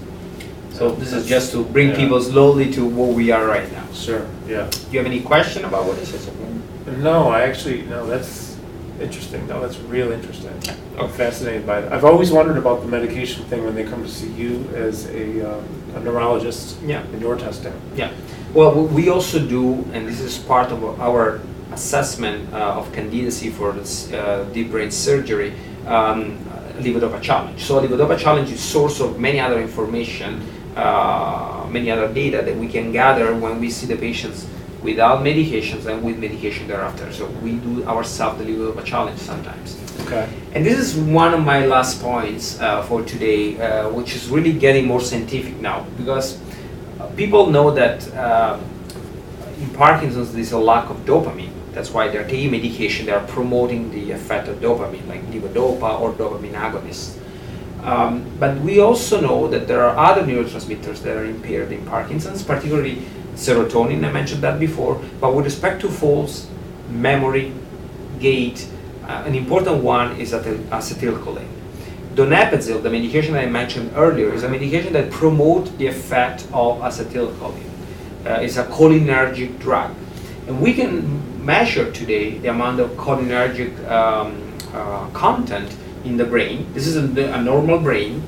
[0.71, 1.97] So this is just to bring Yeah.
[1.97, 3.83] people slowly to where we are right now.
[3.93, 4.25] Sure.
[4.47, 4.67] Yeah.
[4.71, 6.21] Do you have any question about what I said?
[6.85, 8.05] No, I actually no.
[8.05, 8.49] That's
[8.99, 9.47] Interesting.
[9.47, 10.53] No, that's real interesting.
[10.99, 11.91] I'm fascinated by it.
[11.91, 15.41] I've always wondered about the medication thing when they come to see you as a,
[15.57, 15.65] um,
[15.95, 17.01] a neurologist Yeah.
[17.11, 17.73] in your testing.
[17.95, 18.11] Yeah.
[18.53, 21.39] Well, w- we also do, and this is part of our
[21.71, 25.53] assessment uh, of candidacy for this uh, deep brain surgery,
[25.87, 26.37] um,
[26.77, 27.63] levodopa challenge.
[27.63, 30.43] So levodopa challenge is source of many other information,
[30.75, 34.45] uh, many other data that we can gather when we see the patients
[34.83, 37.11] without medications and with medication thereafter.
[37.11, 39.77] So we do ourselves a little bit of a challenge sometimes.
[40.01, 40.27] Okay.
[40.53, 44.53] And this is one of my last points uh, for today, uh, which is really
[44.53, 46.39] getting more scientific now because
[47.15, 48.59] people know that uh,
[49.59, 51.51] in Parkinson's there's a lack of dopamine.
[51.73, 56.53] That's why they're taking medication, they're promoting the effect of dopamine, like levodopa or dopamine
[56.53, 57.17] agonists.
[57.83, 62.43] Um, but we also know that there are other neurotransmitters that are impaired in Parkinson's,
[62.43, 63.01] particularly
[63.41, 65.01] serotonin, I mentioned that before.
[65.19, 66.47] But with respect to falls,
[66.89, 67.53] memory,
[68.19, 68.67] gait,
[69.03, 71.49] uh, an important one is acetyl- acetylcholine.
[72.15, 77.69] Donepezil, the medication I mentioned earlier, is a medication that promotes the effect of acetylcholine.
[78.25, 79.95] Uh, it's a cholinergic drug.
[80.47, 86.71] And we can measure today the amount of cholinergic um, uh, content in the brain.
[86.73, 88.23] This is a, a normal brain.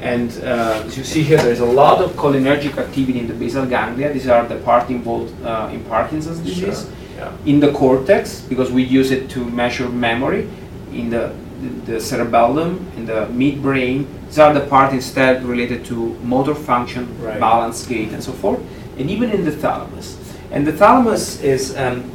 [0.00, 3.66] And uh, as you see here, there's a lot of cholinergic activity in the basal
[3.66, 4.12] ganglia.
[4.12, 6.92] These are the part involved uh, in Parkinson's disease Sure.
[7.18, 7.32] Yeah.
[7.44, 10.48] in the cortex because we use it to measure memory
[10.90, 15.94] in the, the, the cerebellum in the midbrain these are the parts instead related to
[16.24, 17.38] motor function Right.
[17.38, 18.60] balance gait and so forth
[18.96, 20.16] and even in the thalamus
[20.50, 22.10] and the thalamus is um,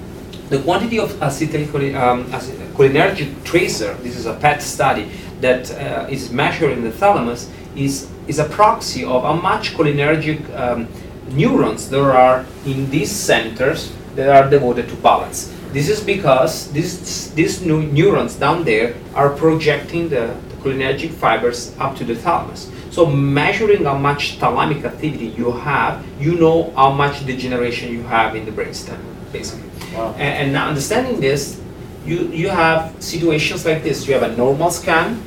[0.49, 5.07] the quantity of acetylcholine um, acet- cholinergic tracer this is a PET study
[5.41, 10.39] that uh, is measured in the thalamus is is a proxy of how much cholinergic
[10.57, 10.87] um,
[11.29, 15.53] neurons there are in these centers that are devoted to balance.
[15.71, 21.75] This is because these, these new neurons down there are projecting the, the cholinergic fibers
[21.79, 22.71] up to the thalamus.
[22.91, 28.37] So measuring how much thalamic activity you have, you know how much degeneration you have
[28.37, 28.97] in the brainstem,
[29.33, 29.69] basically.
[29.93, 30.13] Wow.
[30.13, 31.61] And, and now understanding this,
[32.05, 34.07] you, you have situations like this.
[34.07, 35.21] You have a normal scan.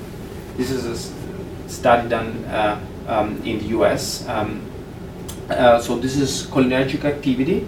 [0.57, 1.18] This is a
[1.69, 4.27] study done uh, um, in the US.
[4.29, 4.63] Um,
[5.49, 7.67] uh, so this is cholinergic activity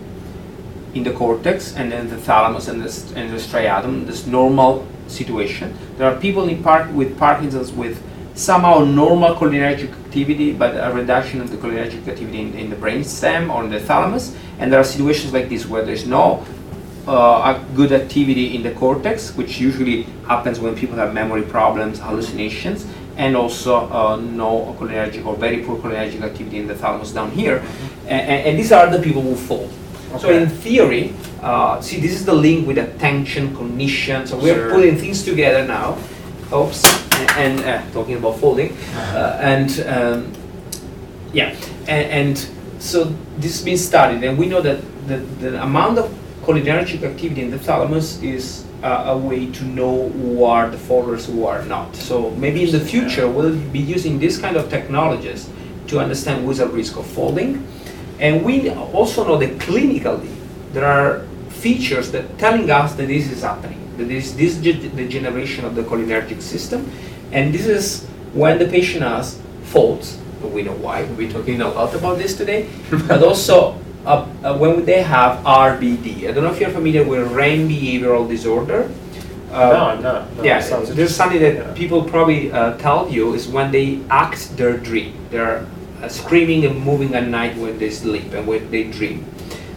[0.94, 5.76] in the cortex and then the thalamus and the, and the striatum, this normal situation.
[5.96, 6.62] There are people in
[6.94, 8.02] with Parkinson's with
[8.34, 13.52] somehow normal cholinergic activity, but a reduction of the cholinergic activity in, in the brainstem
[13.52, 14.36] or in the thalamus.
[14.58, 16.44] And there are situations like this where there's no
[17.06, 22.86] uh, good activity in the cortex, which usually happens when people have memory problems, hallucinations,
[23.16, 27.62] and also uh, no cholinergic or very poor cholinergic activity in the thalamus down here.
[28.06, 29.68] And, and these are the people who fall.
[30.18, 34.26] So in theory, uh, see, this is the link with attention, cognition.
[34.26, 34.70] So we're Sure.
[34.70, 35.96] putting things together now.
[36.52, 36.84] Oops,
[37.14, 40.32] and, and uh, talking about folding, uh, and um,
[41.32, 41.54] yeah,
[41.86, 42.48] and, and
[42.80, 43.04] so
[43.38, 46.10] this has been studied, and we know that the, the amount of
[46.42, 51.26] cholinergic activity in the thalamus is Uh, a way to know who are the followers,
[51.26, 51.94] who are not.
[51.94, 55.50] So maybe in the future we'll be using this kind of technologies
[55.88, 57.66] to understand who's at risk of folding,
[58.20, 60.34] and we also know that clinically
[60.72, 65.74] there are features that telling us that this is happening, that this ge- degeneration of
[65.74, 66.90] the cholinergic system,
[67.32, 70.16] and this is when the patient has faults.
[70.42, 71.04] We know why.
[71.18, 72.66] We're talking a lot about this today,
[73.08, 76.28] but also uh, uh, when they have RBD.
[76.28, 78.90] I don't know if you're familiar with REM behavioral disorder.
[79.52, 80.36] Uh, No, I'm not.
[80.36, 83.70] No, yeah, it sounds this is something that people probably uh, tell you is when
[83.72, 85.12] they act their dream.
[85.30, 85.66] They're
[86.02, 89.26] uh, screaming and moving at night when they sleep and when they dream.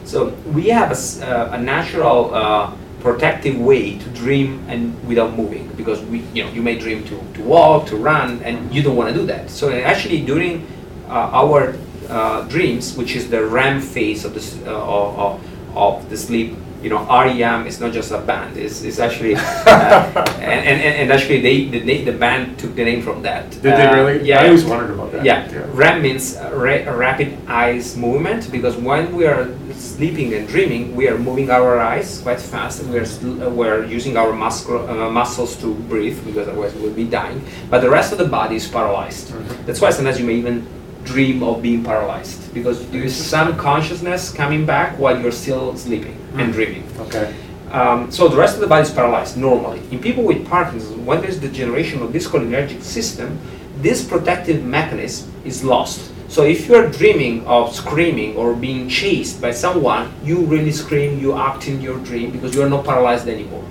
[0.06, 2.72] So we have a, uh, a natural uh,
[3.02, 7.20] protective way to dream and without moving because we, you know, you may dream to,
[7.34, 9.50] to walk, to run, and you don't want to do that.
[9.50, 10.66] So actually, during
[11.10, 11.74] uh, our
[12.10, 15.42] uh, dreams, which is the REM phase of the uh, of,
[15.76, 18.58] of, the sleep, you know, REM is not just a band.
[18.58, 19.40] It's, it's actually, uh,
[20.40, 23.50] and, and, and actually, they the, the band took the name from that.
[23.52, 24.28] Did they Uh, really?
[24.28, 24.42] Yeah.
[24.42, 25.24] I always wondered about that.
[25.26, 31.08] Yeah, REM means ra- rapid eyes movement because when we are sleeping and dreaming, we
[31.08, 34.78] are moving our eyes quite fast and we are, sl- uh, we're using our muscle,
[34.90, 37.42] uh, muscles to breathe because otherwise we'll be dying.
[37.70, 39.30] But the rest of the body is paralyzed.
[39.32, 39.66] Mhm.
[39.66, 40.68] That's why sometimes you may even
[41.04, 46.18] dream of being paralyzed because there is some consciousness coming back while you're still sleeping
[46.38, 46.54] and Mm.
[46.54, 46.84] dreaming.
[47.00, 47.34] Okay.
[47.72, 49.82] Um, so the rest of the body is paralyzed normally.
[49.92, 53.40] In people with Parkinson's, when there's degeneration of this cholinergic system,
[53.82, 56.12] this protective mechanism is lost.
[56.28, 61.36] So if you're dreaming of screaming or being chased by someone, you really scream, you
[61.36, 63.64] act in your dream because you are not paralyzed anymore.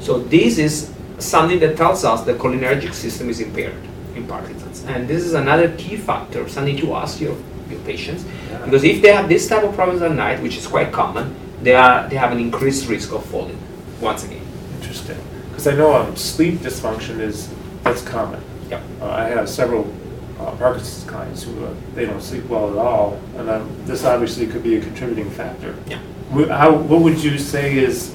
[0.00, 3.74] So this is something that tells us the cholinergic system is impaired
[4.20, 4.84] in Parkinson's.
[4.84, 7.36] And this is another key factor, something to ask your,
[7.68, 8.24] your patients.
[8.24, 8.64] Yeah.
[8.64, 11.74] Because if they have this type of problems at night, which is quite common, they,
[11.74, 13.58] are, they have an increased risk of falling,
[14.00, 14.42] once again.
[14.80, 15.18] Interesting.
[15.48, 17.52] Because I know um, sleep dysfunction is,
[17.82, 18.42] that's common.
[18.70, 18.82] Yep.
[19.00, 19.92] Uh, I have several
[20.38, 24.46] uh, Parkinson's clients who, uh, they don't sleep well at all, and um, this obviously
[24.46, 25.74] could be a contributing factor.
[25.86, 26.00] Yeah.
[26.48, 28.14] How, what would you say is,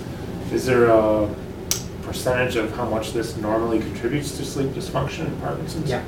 [0.52, 1.30] is there a
[2.06, 5.90] percentage of how much this normally contributes to sleep dysfunction in Parkinson's?
[5.90, 6.04] Yeah,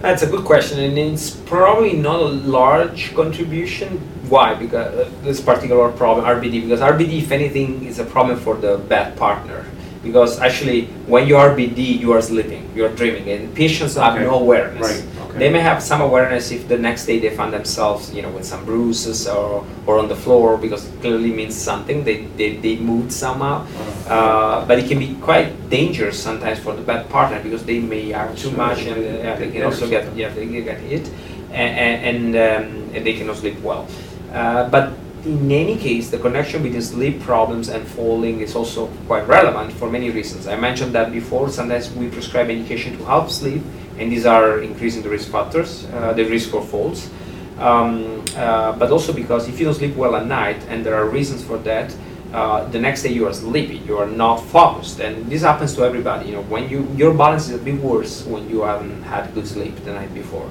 [0.00, 2.28] that's a good question, and it's probably not a
[2.58, 3.98] large contribution.
[4.28, 4.54] Why?
[4.54, 8.78] Because uh, this particular problem, RBD, because RBD, if anything, is a problem for the
[8.78, 9.64] bad partner.
[10.02, 14.24] Because actually, when you RBD, you are sleeping, you are dreaming, and patients have Okay.
[14.24, 14.82] no awareness.
[14.82, 15.13] Right.
[15.36, 18.44] They may have some awareness if the next day they find themselves, you know, with
[18.44, 22.04] some bruises or, or on the floor, because it clearly means something.
[22.04, 23.66] They, they, they moved somehow.
[24.08, 28.12] Uh, but it can be quite dangerous sometimes for the bad partner because they may
[28.12, 31.08] act too much and uh, they can also get yeah they get hit
[31.50, 33.88] and and, um, and they cannot sleep well.
[34.32, 34.92] Uh, but
[35.24, 39.90] in any case, the connection between sleep problems and falling is also quite relevant for
[39.90, 40.46] many reasons.
[40.46, 41.48] I mentioned that before.
[41.48, 43.62] Sometimes we prescribe medication to help sleep,
[43.98, 47.10] and these are increasing the risk factors, uh, the risk for falls.
[47.58, 51.08] Um, uh, but also because if you don't sleep well at night, and there are
[51.08, 51.94] reasons for that,
[52.32, 55.84] uh, the next day you are sleepy, you are not focused, and this happens to
[55.84, 56.26] everybody.
[56.26, 59.46] You know, when you your balance is a bit worse when you haven't had good
[59.46, 60.50] sleep the night before.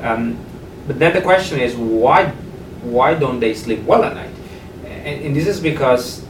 [0.00, 0.36] Um,
[0.86, 2.26] but then the question is why
[2.82, 4.34] why don't they sleep well at night?
[4.84, 6.23] And, and this is because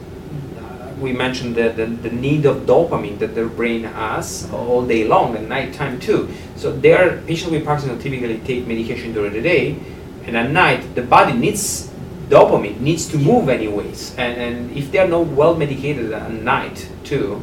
[0.99, 5.35] we mentioned the, the, the need of dopamine that their brain has all day long
[5.35, 6.29] and nighttime too.
[6.55, 9.77] So their patients with Parkinson's typically take medication during the day,
[10.25, 11.91] and at night the body needs
[12.29, 14.15] dopamine, needs to move anyways.
[14.17, 17.41] And, and if they are not well medicated at night too,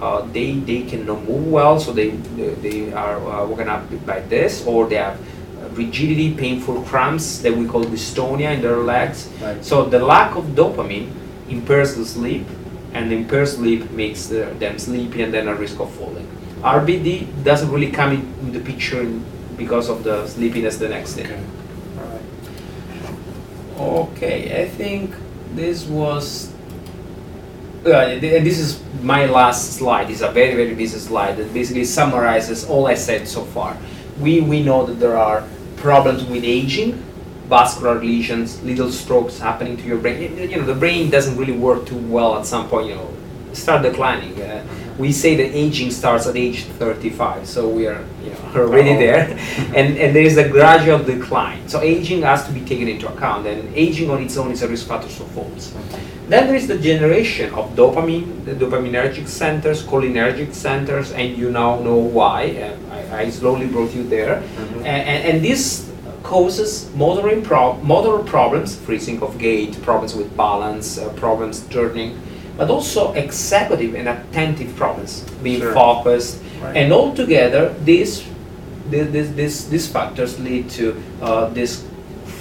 [0.00, 4.64] uh, they they cannot move well, so they they, are uh, woken up by this,
[4.66, 5.20] or they have
[5.76, 9.28] rigidity, painful cramps that we call dystonia in their legs.
[9.40, 9.62] Right.
[9.64, 11.12] So the lack of dopamine
[11.48, 12.46] impairs the sleep,
[12.92, 16.26] and impaired sleep makes the, them sleepy and then a risk of falling.
[16.62, 19.04] RBD doesn't really come in, the picture
[19.56, 21.24] because of the sleepiness the next day.
[21.24, 21.42] Okay,
[21.98, 22.22] all right.
[24.10, 25.14] Okay, I think
[25.54, 26.52] this was.
[27.86, 30.10] Uh, and this is my last slide.
[30.10, 33.74] It's a very, very busy slide that basically summarizes all I said so far.
[34.20, 35.44] We, we know that there are
[35.76, 37.02] problems with aging,
[37.50, 40.38] vascular lesions, little strokes happening to your brain.
[40.38, 43.10] You know, the brain doesn't really work too well at some point, you know,
[43.52, 44.40] start declining.
[44.40, 44.64] Uh,
[44.98, 48.98] we say that aging starts at age 35, so we are you know, already Oh.
[48.98, 49.20] there.
[49.78, 51.66] and, and there is a gradual decline.
[51.68, 54.68] So aging has to be taken into account, and aging on its own is a
[54.68, 55.74] risk factor for falls.
[56.28, 61.80] Then there is the generation of dopamine, the dopaminergic centers, cholinergic centers, and you now
[61.80, 62.40] know why.
[62.54, 64.36] Uh, I, I slowly brought you there.
[64.42, 64.76] Mhm.
[64.76, 65.89] And, and, and this
[66.22, 72.20] causes motoring prob- motor problems, freezing of gait, problems with balance, uh, problems turning,
[72.56, 75.72] but also executive and attentive problems, being Sure.
[75.72, 76.42] focused.
[76.62, 76.76] Right.
[76.76, 78.24] And altogether, these,
[78.90, 81.84] this, this, these factors lead to uh, this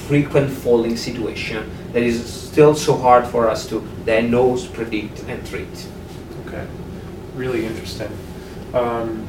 [0.08, 5.88] frequent falling situation that is still so hard for us to diagnose, predict, and treat.
[6.48, 6.66] Okay,
[7.36, 8.12] really interesting.
[8.74, 9.26] Um,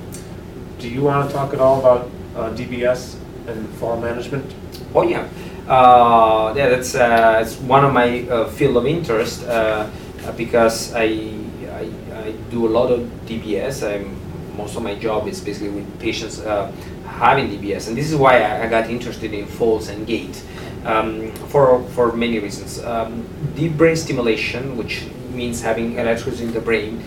[0.79, 3.17] do you want to talk at all about uh, DBS
[3.51, 4.55] and fall management?
[4.95, 5.29] Oh yeah,
[5.69, 6.69] uh, yeah.
[6.69, 9.91] That's uh, it's one of my uh, field of interest uh,
[10.37, 11.35] because I,
[11.69, 13.83] I I do a lot of DBS.
[13.83, 14.17] I'm
[14.57, 16.71] most of my job is basically with patients uh,
[17.07, 20.43] having DBS, and this is why I, I got interested in falls and gait
[20.85, 22.83] um, for for many reasons.
[22.83, 27.03] Um, deep brain stimulation, which means having electrodes in the brain,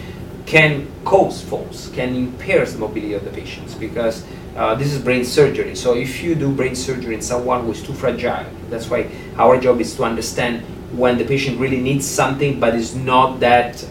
[0.46, 4.24] can cause falls, can impair the mobility of the patients because
[4.56, 5.76] uh, this is brain surgery.
[5.76, 9.60] So if you do brain surgery in someone who is too fragile, that's why our
[9.60, 10.62] job is to understand
[10.92, 13.84] when the patient really needs something but is not that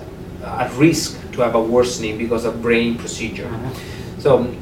[0.42, 3.50] uh, at risk to have a worsening because of brain procedure.
[4.18, 4.54] So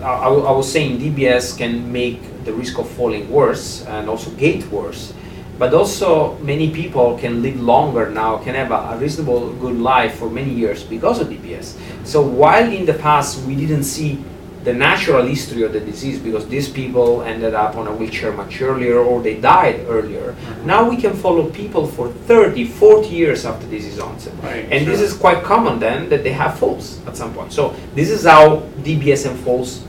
[0.00, 4.66] I, I was saying DBS can make the risk of falling worse and also gait
[4.68, 5.12] worse.
[5.58, 10.16] But also many people can live longer now, can have a, a reasonable good life
[10.16, 11.76] for many years because of DBS.
[12.06, 14.22] So while in the past we didn't see
[14.66, 18.60] the natural history of the disease because these people ended up on a wheelchair much
[18.60, 20.34] earlier or they died earlier,
[20.64, 24.34] now we can follow people for 30, 40 years after disease onset.
[24.42, 27.52] Right, And this is quite common then that they have falls at some point.
[27.52, 29.84] So this is how DBS and falls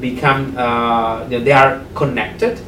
[0.00, 2.60] become, uh, they are connected.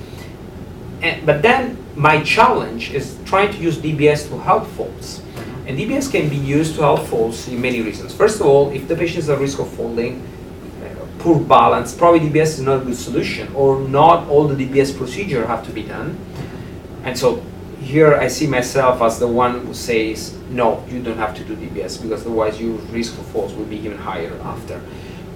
[1.02, 5.20] And, but then my challenge is trying to use DBS to help falls.
[5.66, 8.14] And DBS can be used to help falls in many reasons.
[8.14, 10.22] First of all, if the patient is at risk of falling,
[11.20, 15.46] poor balance, probably DBS is not a good solution, or not all the DBS procedure
[15.46, 16.18] have to be done.
[17.04, 17.42] And so
[17.80, 21.56] here I see myself as the one who says, no, you don't have to do
[21.56, 24.80] DBS because otherwise your risk of falls will be even higher after.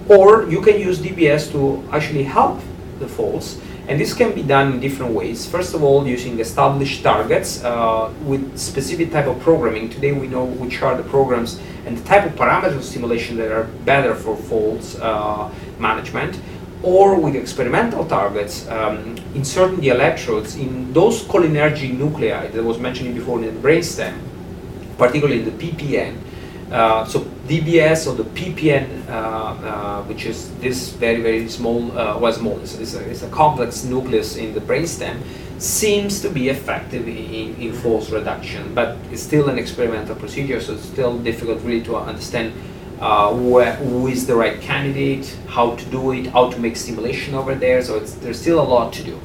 [0.07, 2.59] Or you can use DBS to actually help
[2.99, 5.45] the falls and this can be done in different ways.
[5.45, 9.89] First of all, using established targets uh, with specific type of programming.
[9.89, 13.65] Today we know which are the programs and the type of parameter simulation that are
[13.85, 16.39] better for falls uh, management.
[16.81, 23.15] Or with experimental targets, um, inserting the electrodes in those cholinergic nuclei that was mentioned
[23.15, 24.19] before in the brainstem,
[24.97, 26.24] particularly in the PPN,
[26.71, 32.17] uh, so DBS or the PPN, uh, uh, which is this very very small, uh,
[32.17, 35.21] well small, it's, it's, a, it's, a, complex nucleus in the brainstem,
[35.59, 37.71] seems to be effective in, in
[38.11, 42.51] reduction, but it's still an experimental procedure, so it's still difficult really to understand
[42.99, 47.33] uh, where, who is the right candidate, how to do it, how to make stimulation
[47.33, 47.81] over there.
[47.81, 49.19] So there's still a lot to do.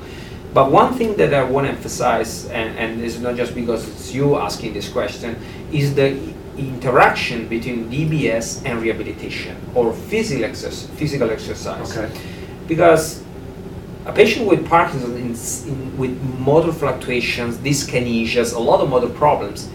[0.53, 4.12] But one thing that I want to emphasize, and, and it's not just because it's
[4.12, 5.37] you asking this question,
[5.73, 6.19] is the
[6.56, 11.97] interaction between DBS and rehabilitation or physical, exercise, physical exercise.
[11.97, 12.20] Okay.
[12.66, 13.22] Because
[14.06, 19.68] a patient with Parkinson's in, in, with motor fluctuations, dyskinesias, a lot of motor problems,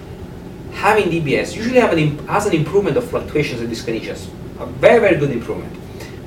[0.73, 4.27] having DBS usually have an, has an improvement of fluctuations and dyskinesias,
[4.59, 5.73] a very, very good improvement.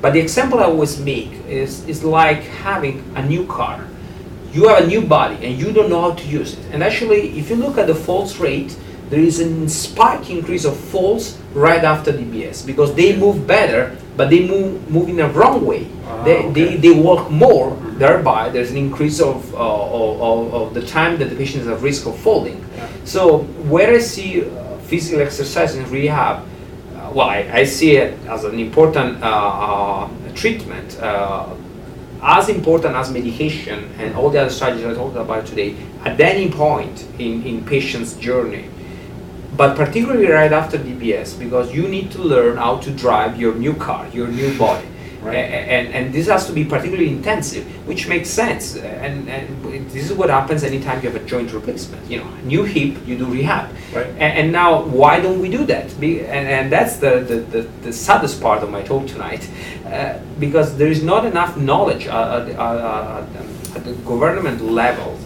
[0.00, 3.84] But the example I always make is, is like having a new car.
[4.52, 6.64] You have a new body and you don't know how to use it.
[6.72, 8.76] And actually, if you look at the false rate,
[9.10, 14.28] there is a spike increase of falls right after DBS because they move better, but
[14.28, 15.86] they move, move in a wrong way.
[16.06, 16.52] Ah, they, okay.
[16.52, 17.98] they, they walk more, mm-hmm.
[17.98, 21.80] thereby there's an increase of, uh, of, of, the time that the patient is at
[21.80, 22.62] risk of falling.
[22.76, 22.88] Yeah.
[23.04, 23.38] So
[23.72, 26.44] where I see uh, physical exercise in rehab,
[26.94, 31.54] uh, well, I, I, see it as an important uh, uh, treatment, uh,
[32.22, 36.50] as important as medication and all the other strategies I talked about today, at any
[36.50, 38.68] point in, in patient's journey
[39.58, 43.74] but particularly right after DBS because you need to learn how to drive your new
[43.74, 44.86] car, your new body.
[45.20, 45.34] Right.
[45.34, 48.76] And, and this has to be particularly intensive, which makes sense.
[48.76, 52.08] And, and this is what happens anytime you have a joint replacement.
[52.08, 53.68] You know, new hip, you do rehab.
[53.92, 54.06] Right.
[54.06, 55.98] And, and now, why don't we do that?
[55.98, 59.50] Be, and, and that's the, the, the, the, saddest part of my talk tonight,
[59.86, 63.26] uh, because there is not enough knowledge uh, at, uh,
[63.74, 65.18] at the government level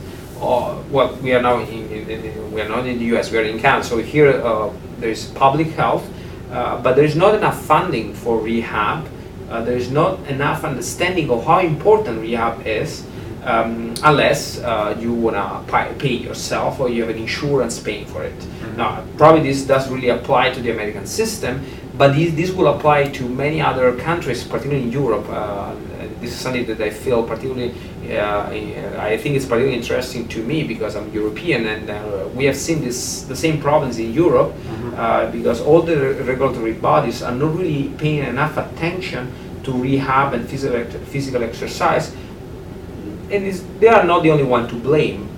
[0.42, 3.30] uh, well, we are now in, in, in, we are not in the U.S.
[3.30, 3.84] We are in Canada.
[3.84, 6.08] So here uh, there is public health,
[6.50, 9.06] uh, but there is not enough funding for rehab.
[9.48, 13.06] Uh, there is not enough understanding of how important rehab is,
[13.44, 15.62] um, unless uh, you wanna
[15.98, 18.38] pay yourself or you have an insurance paying for it.
[18.38, 18.76] Mm-hmm.
[18.76, 21.64] Now, probably this does really apply to the American system,
[21.94, 25.26] but this, this will apply to many other countries, particularly in Europe.
[25.28, 25.74] Uh,
[26.20, 27.74] this is something that I feel particularly,
[28.98, 32.82] I think it's particularly interesting to me because I'm European and uh, we have seen
[32.82, 34.94] this the same problems in Europe mm-hmm.
[34.96, 39.32] uh, because all the regulatory bodies are not really paying enough attention
[39.64, 42.14] to rehab and physical, physical exercise.
[43.30, 43.46] And
[43.80, 45.28] they are not the only one to blame.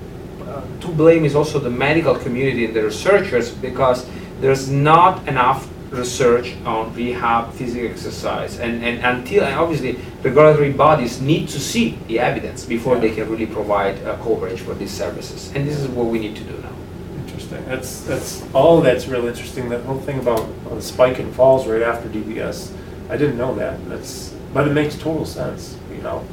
[0.42, 4.06] Uh, to blame is also the medical community and the researchers because
[4.40, 11.20] there's not enough research on rehab, physical exercise, and, and until and obviously regulatory bodies
[11.20, 13.00] need to see the evidence before yeah.
[13.02, 15.52] they can really provide uh, coverage for these services.
[15.54, 16.72] And this is what we need to do now.
[17.18, 17.64] Interesting.
[17.66, 18.80] That's that's all.
[18.80, 19.68] That's real interesting.
[19.68, 22.72] That whole thing about the spike in falls right after DBS.
[23.08, 23.88] I didn't know that.
[23.88, 25.76] That's but it makes total sense.
[25.90, 26.26] You know.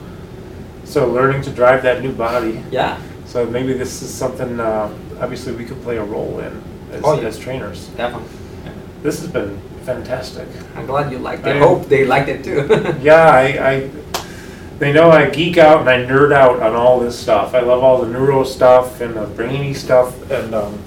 [0.83, 2.63] So learning to drive that new body.
[2.71, 3.01] Yeah.
[3.25, 4.59] So maybe this is something.
[4.59, 6.61] Uh, obviously, we could play a role in
[6.91, 7.27] as, oh, yeah.
[7.27, 7.87] as trainers.
[7.89, 8.40] Definitely.
[9.01, 10.47] This has been fantastic.
[10.75, 11.55] I'm glad you liked it.
[11.55, 12.67] I hope they liked it too.
[13.01, 13.89] yeah, I, I,
[14.77, 17.53] they know I geek out and I nerd out on all this stuff.
[17.55, 20.79] I love all the neuro stuff and the brainy stuff, and um,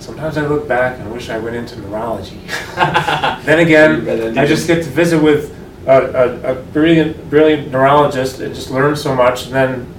[0.00, 2.40] sometimes I look back and wish I went into neurology.
[2.74, 5.56] then again, I just get to visit with
[5.86, 9.94] a, a, a brilliant, brilliant neurologist and just learn so much, and then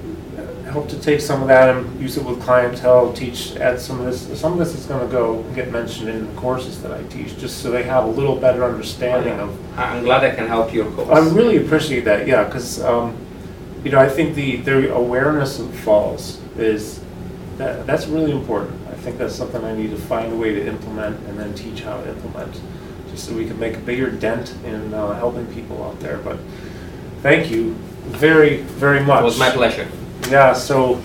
[0.74, 4.06] hope to take some of that and use it with clientele, teach, add some of
[4.06, 7.38] this, some of this is gonna go get mentioned in the courses that I teach,
[7.38, 9.78] just so they have a little better understanding of.
[9.78, 11.10] I'm glad I can help your course.
[11.10, 13.16] I really appreciate that, yeah, because, um,
[13.84, 17.00] you know, I think the, the awareness of falls is,
[17.58, 18.76] that, that's really important.
[18.90, 21.82] I think that's something I need to find a way to implement and then teach
[21.82, 22.60] how to implement,
[23.12, 26.40] just so we can make a bigger dent in uh, helping people out there, but
[27.22, 27.76] thank you
[28.06, 29.22] very, very much.
[29.22, 29.88] It was my pleasure.
[30.30, 31.00] Yeah, so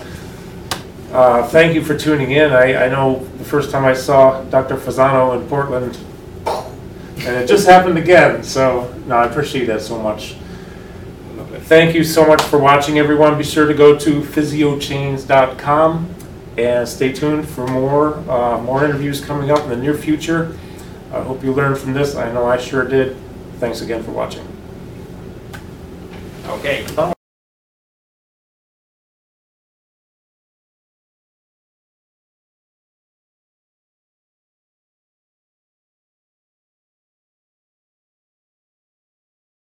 [1.11, 2.51] Uh, Thank you for tuning in.
[2.51, 4.75] I, I know the first time I saw Dr.
[4.77, 5.97] Fasano in Portland,
[6.45, 10.35] and it just happened again, so, no, I appreciate that so much.
[11.65, 13.37] Thank you so much for watching, everyone.
[13.39, 16.15] Be sure to go to physiochains.com
[16.59, 20.55] and stay tuned for more, uh, more interviews coming up in the near future.
[21.11, 22.15] I hope you learned from this.
[22.15, 23.17] I know I sure did.
[23.59, 24.45] Thanks again for watching.
[26.47, 26.85] Okay.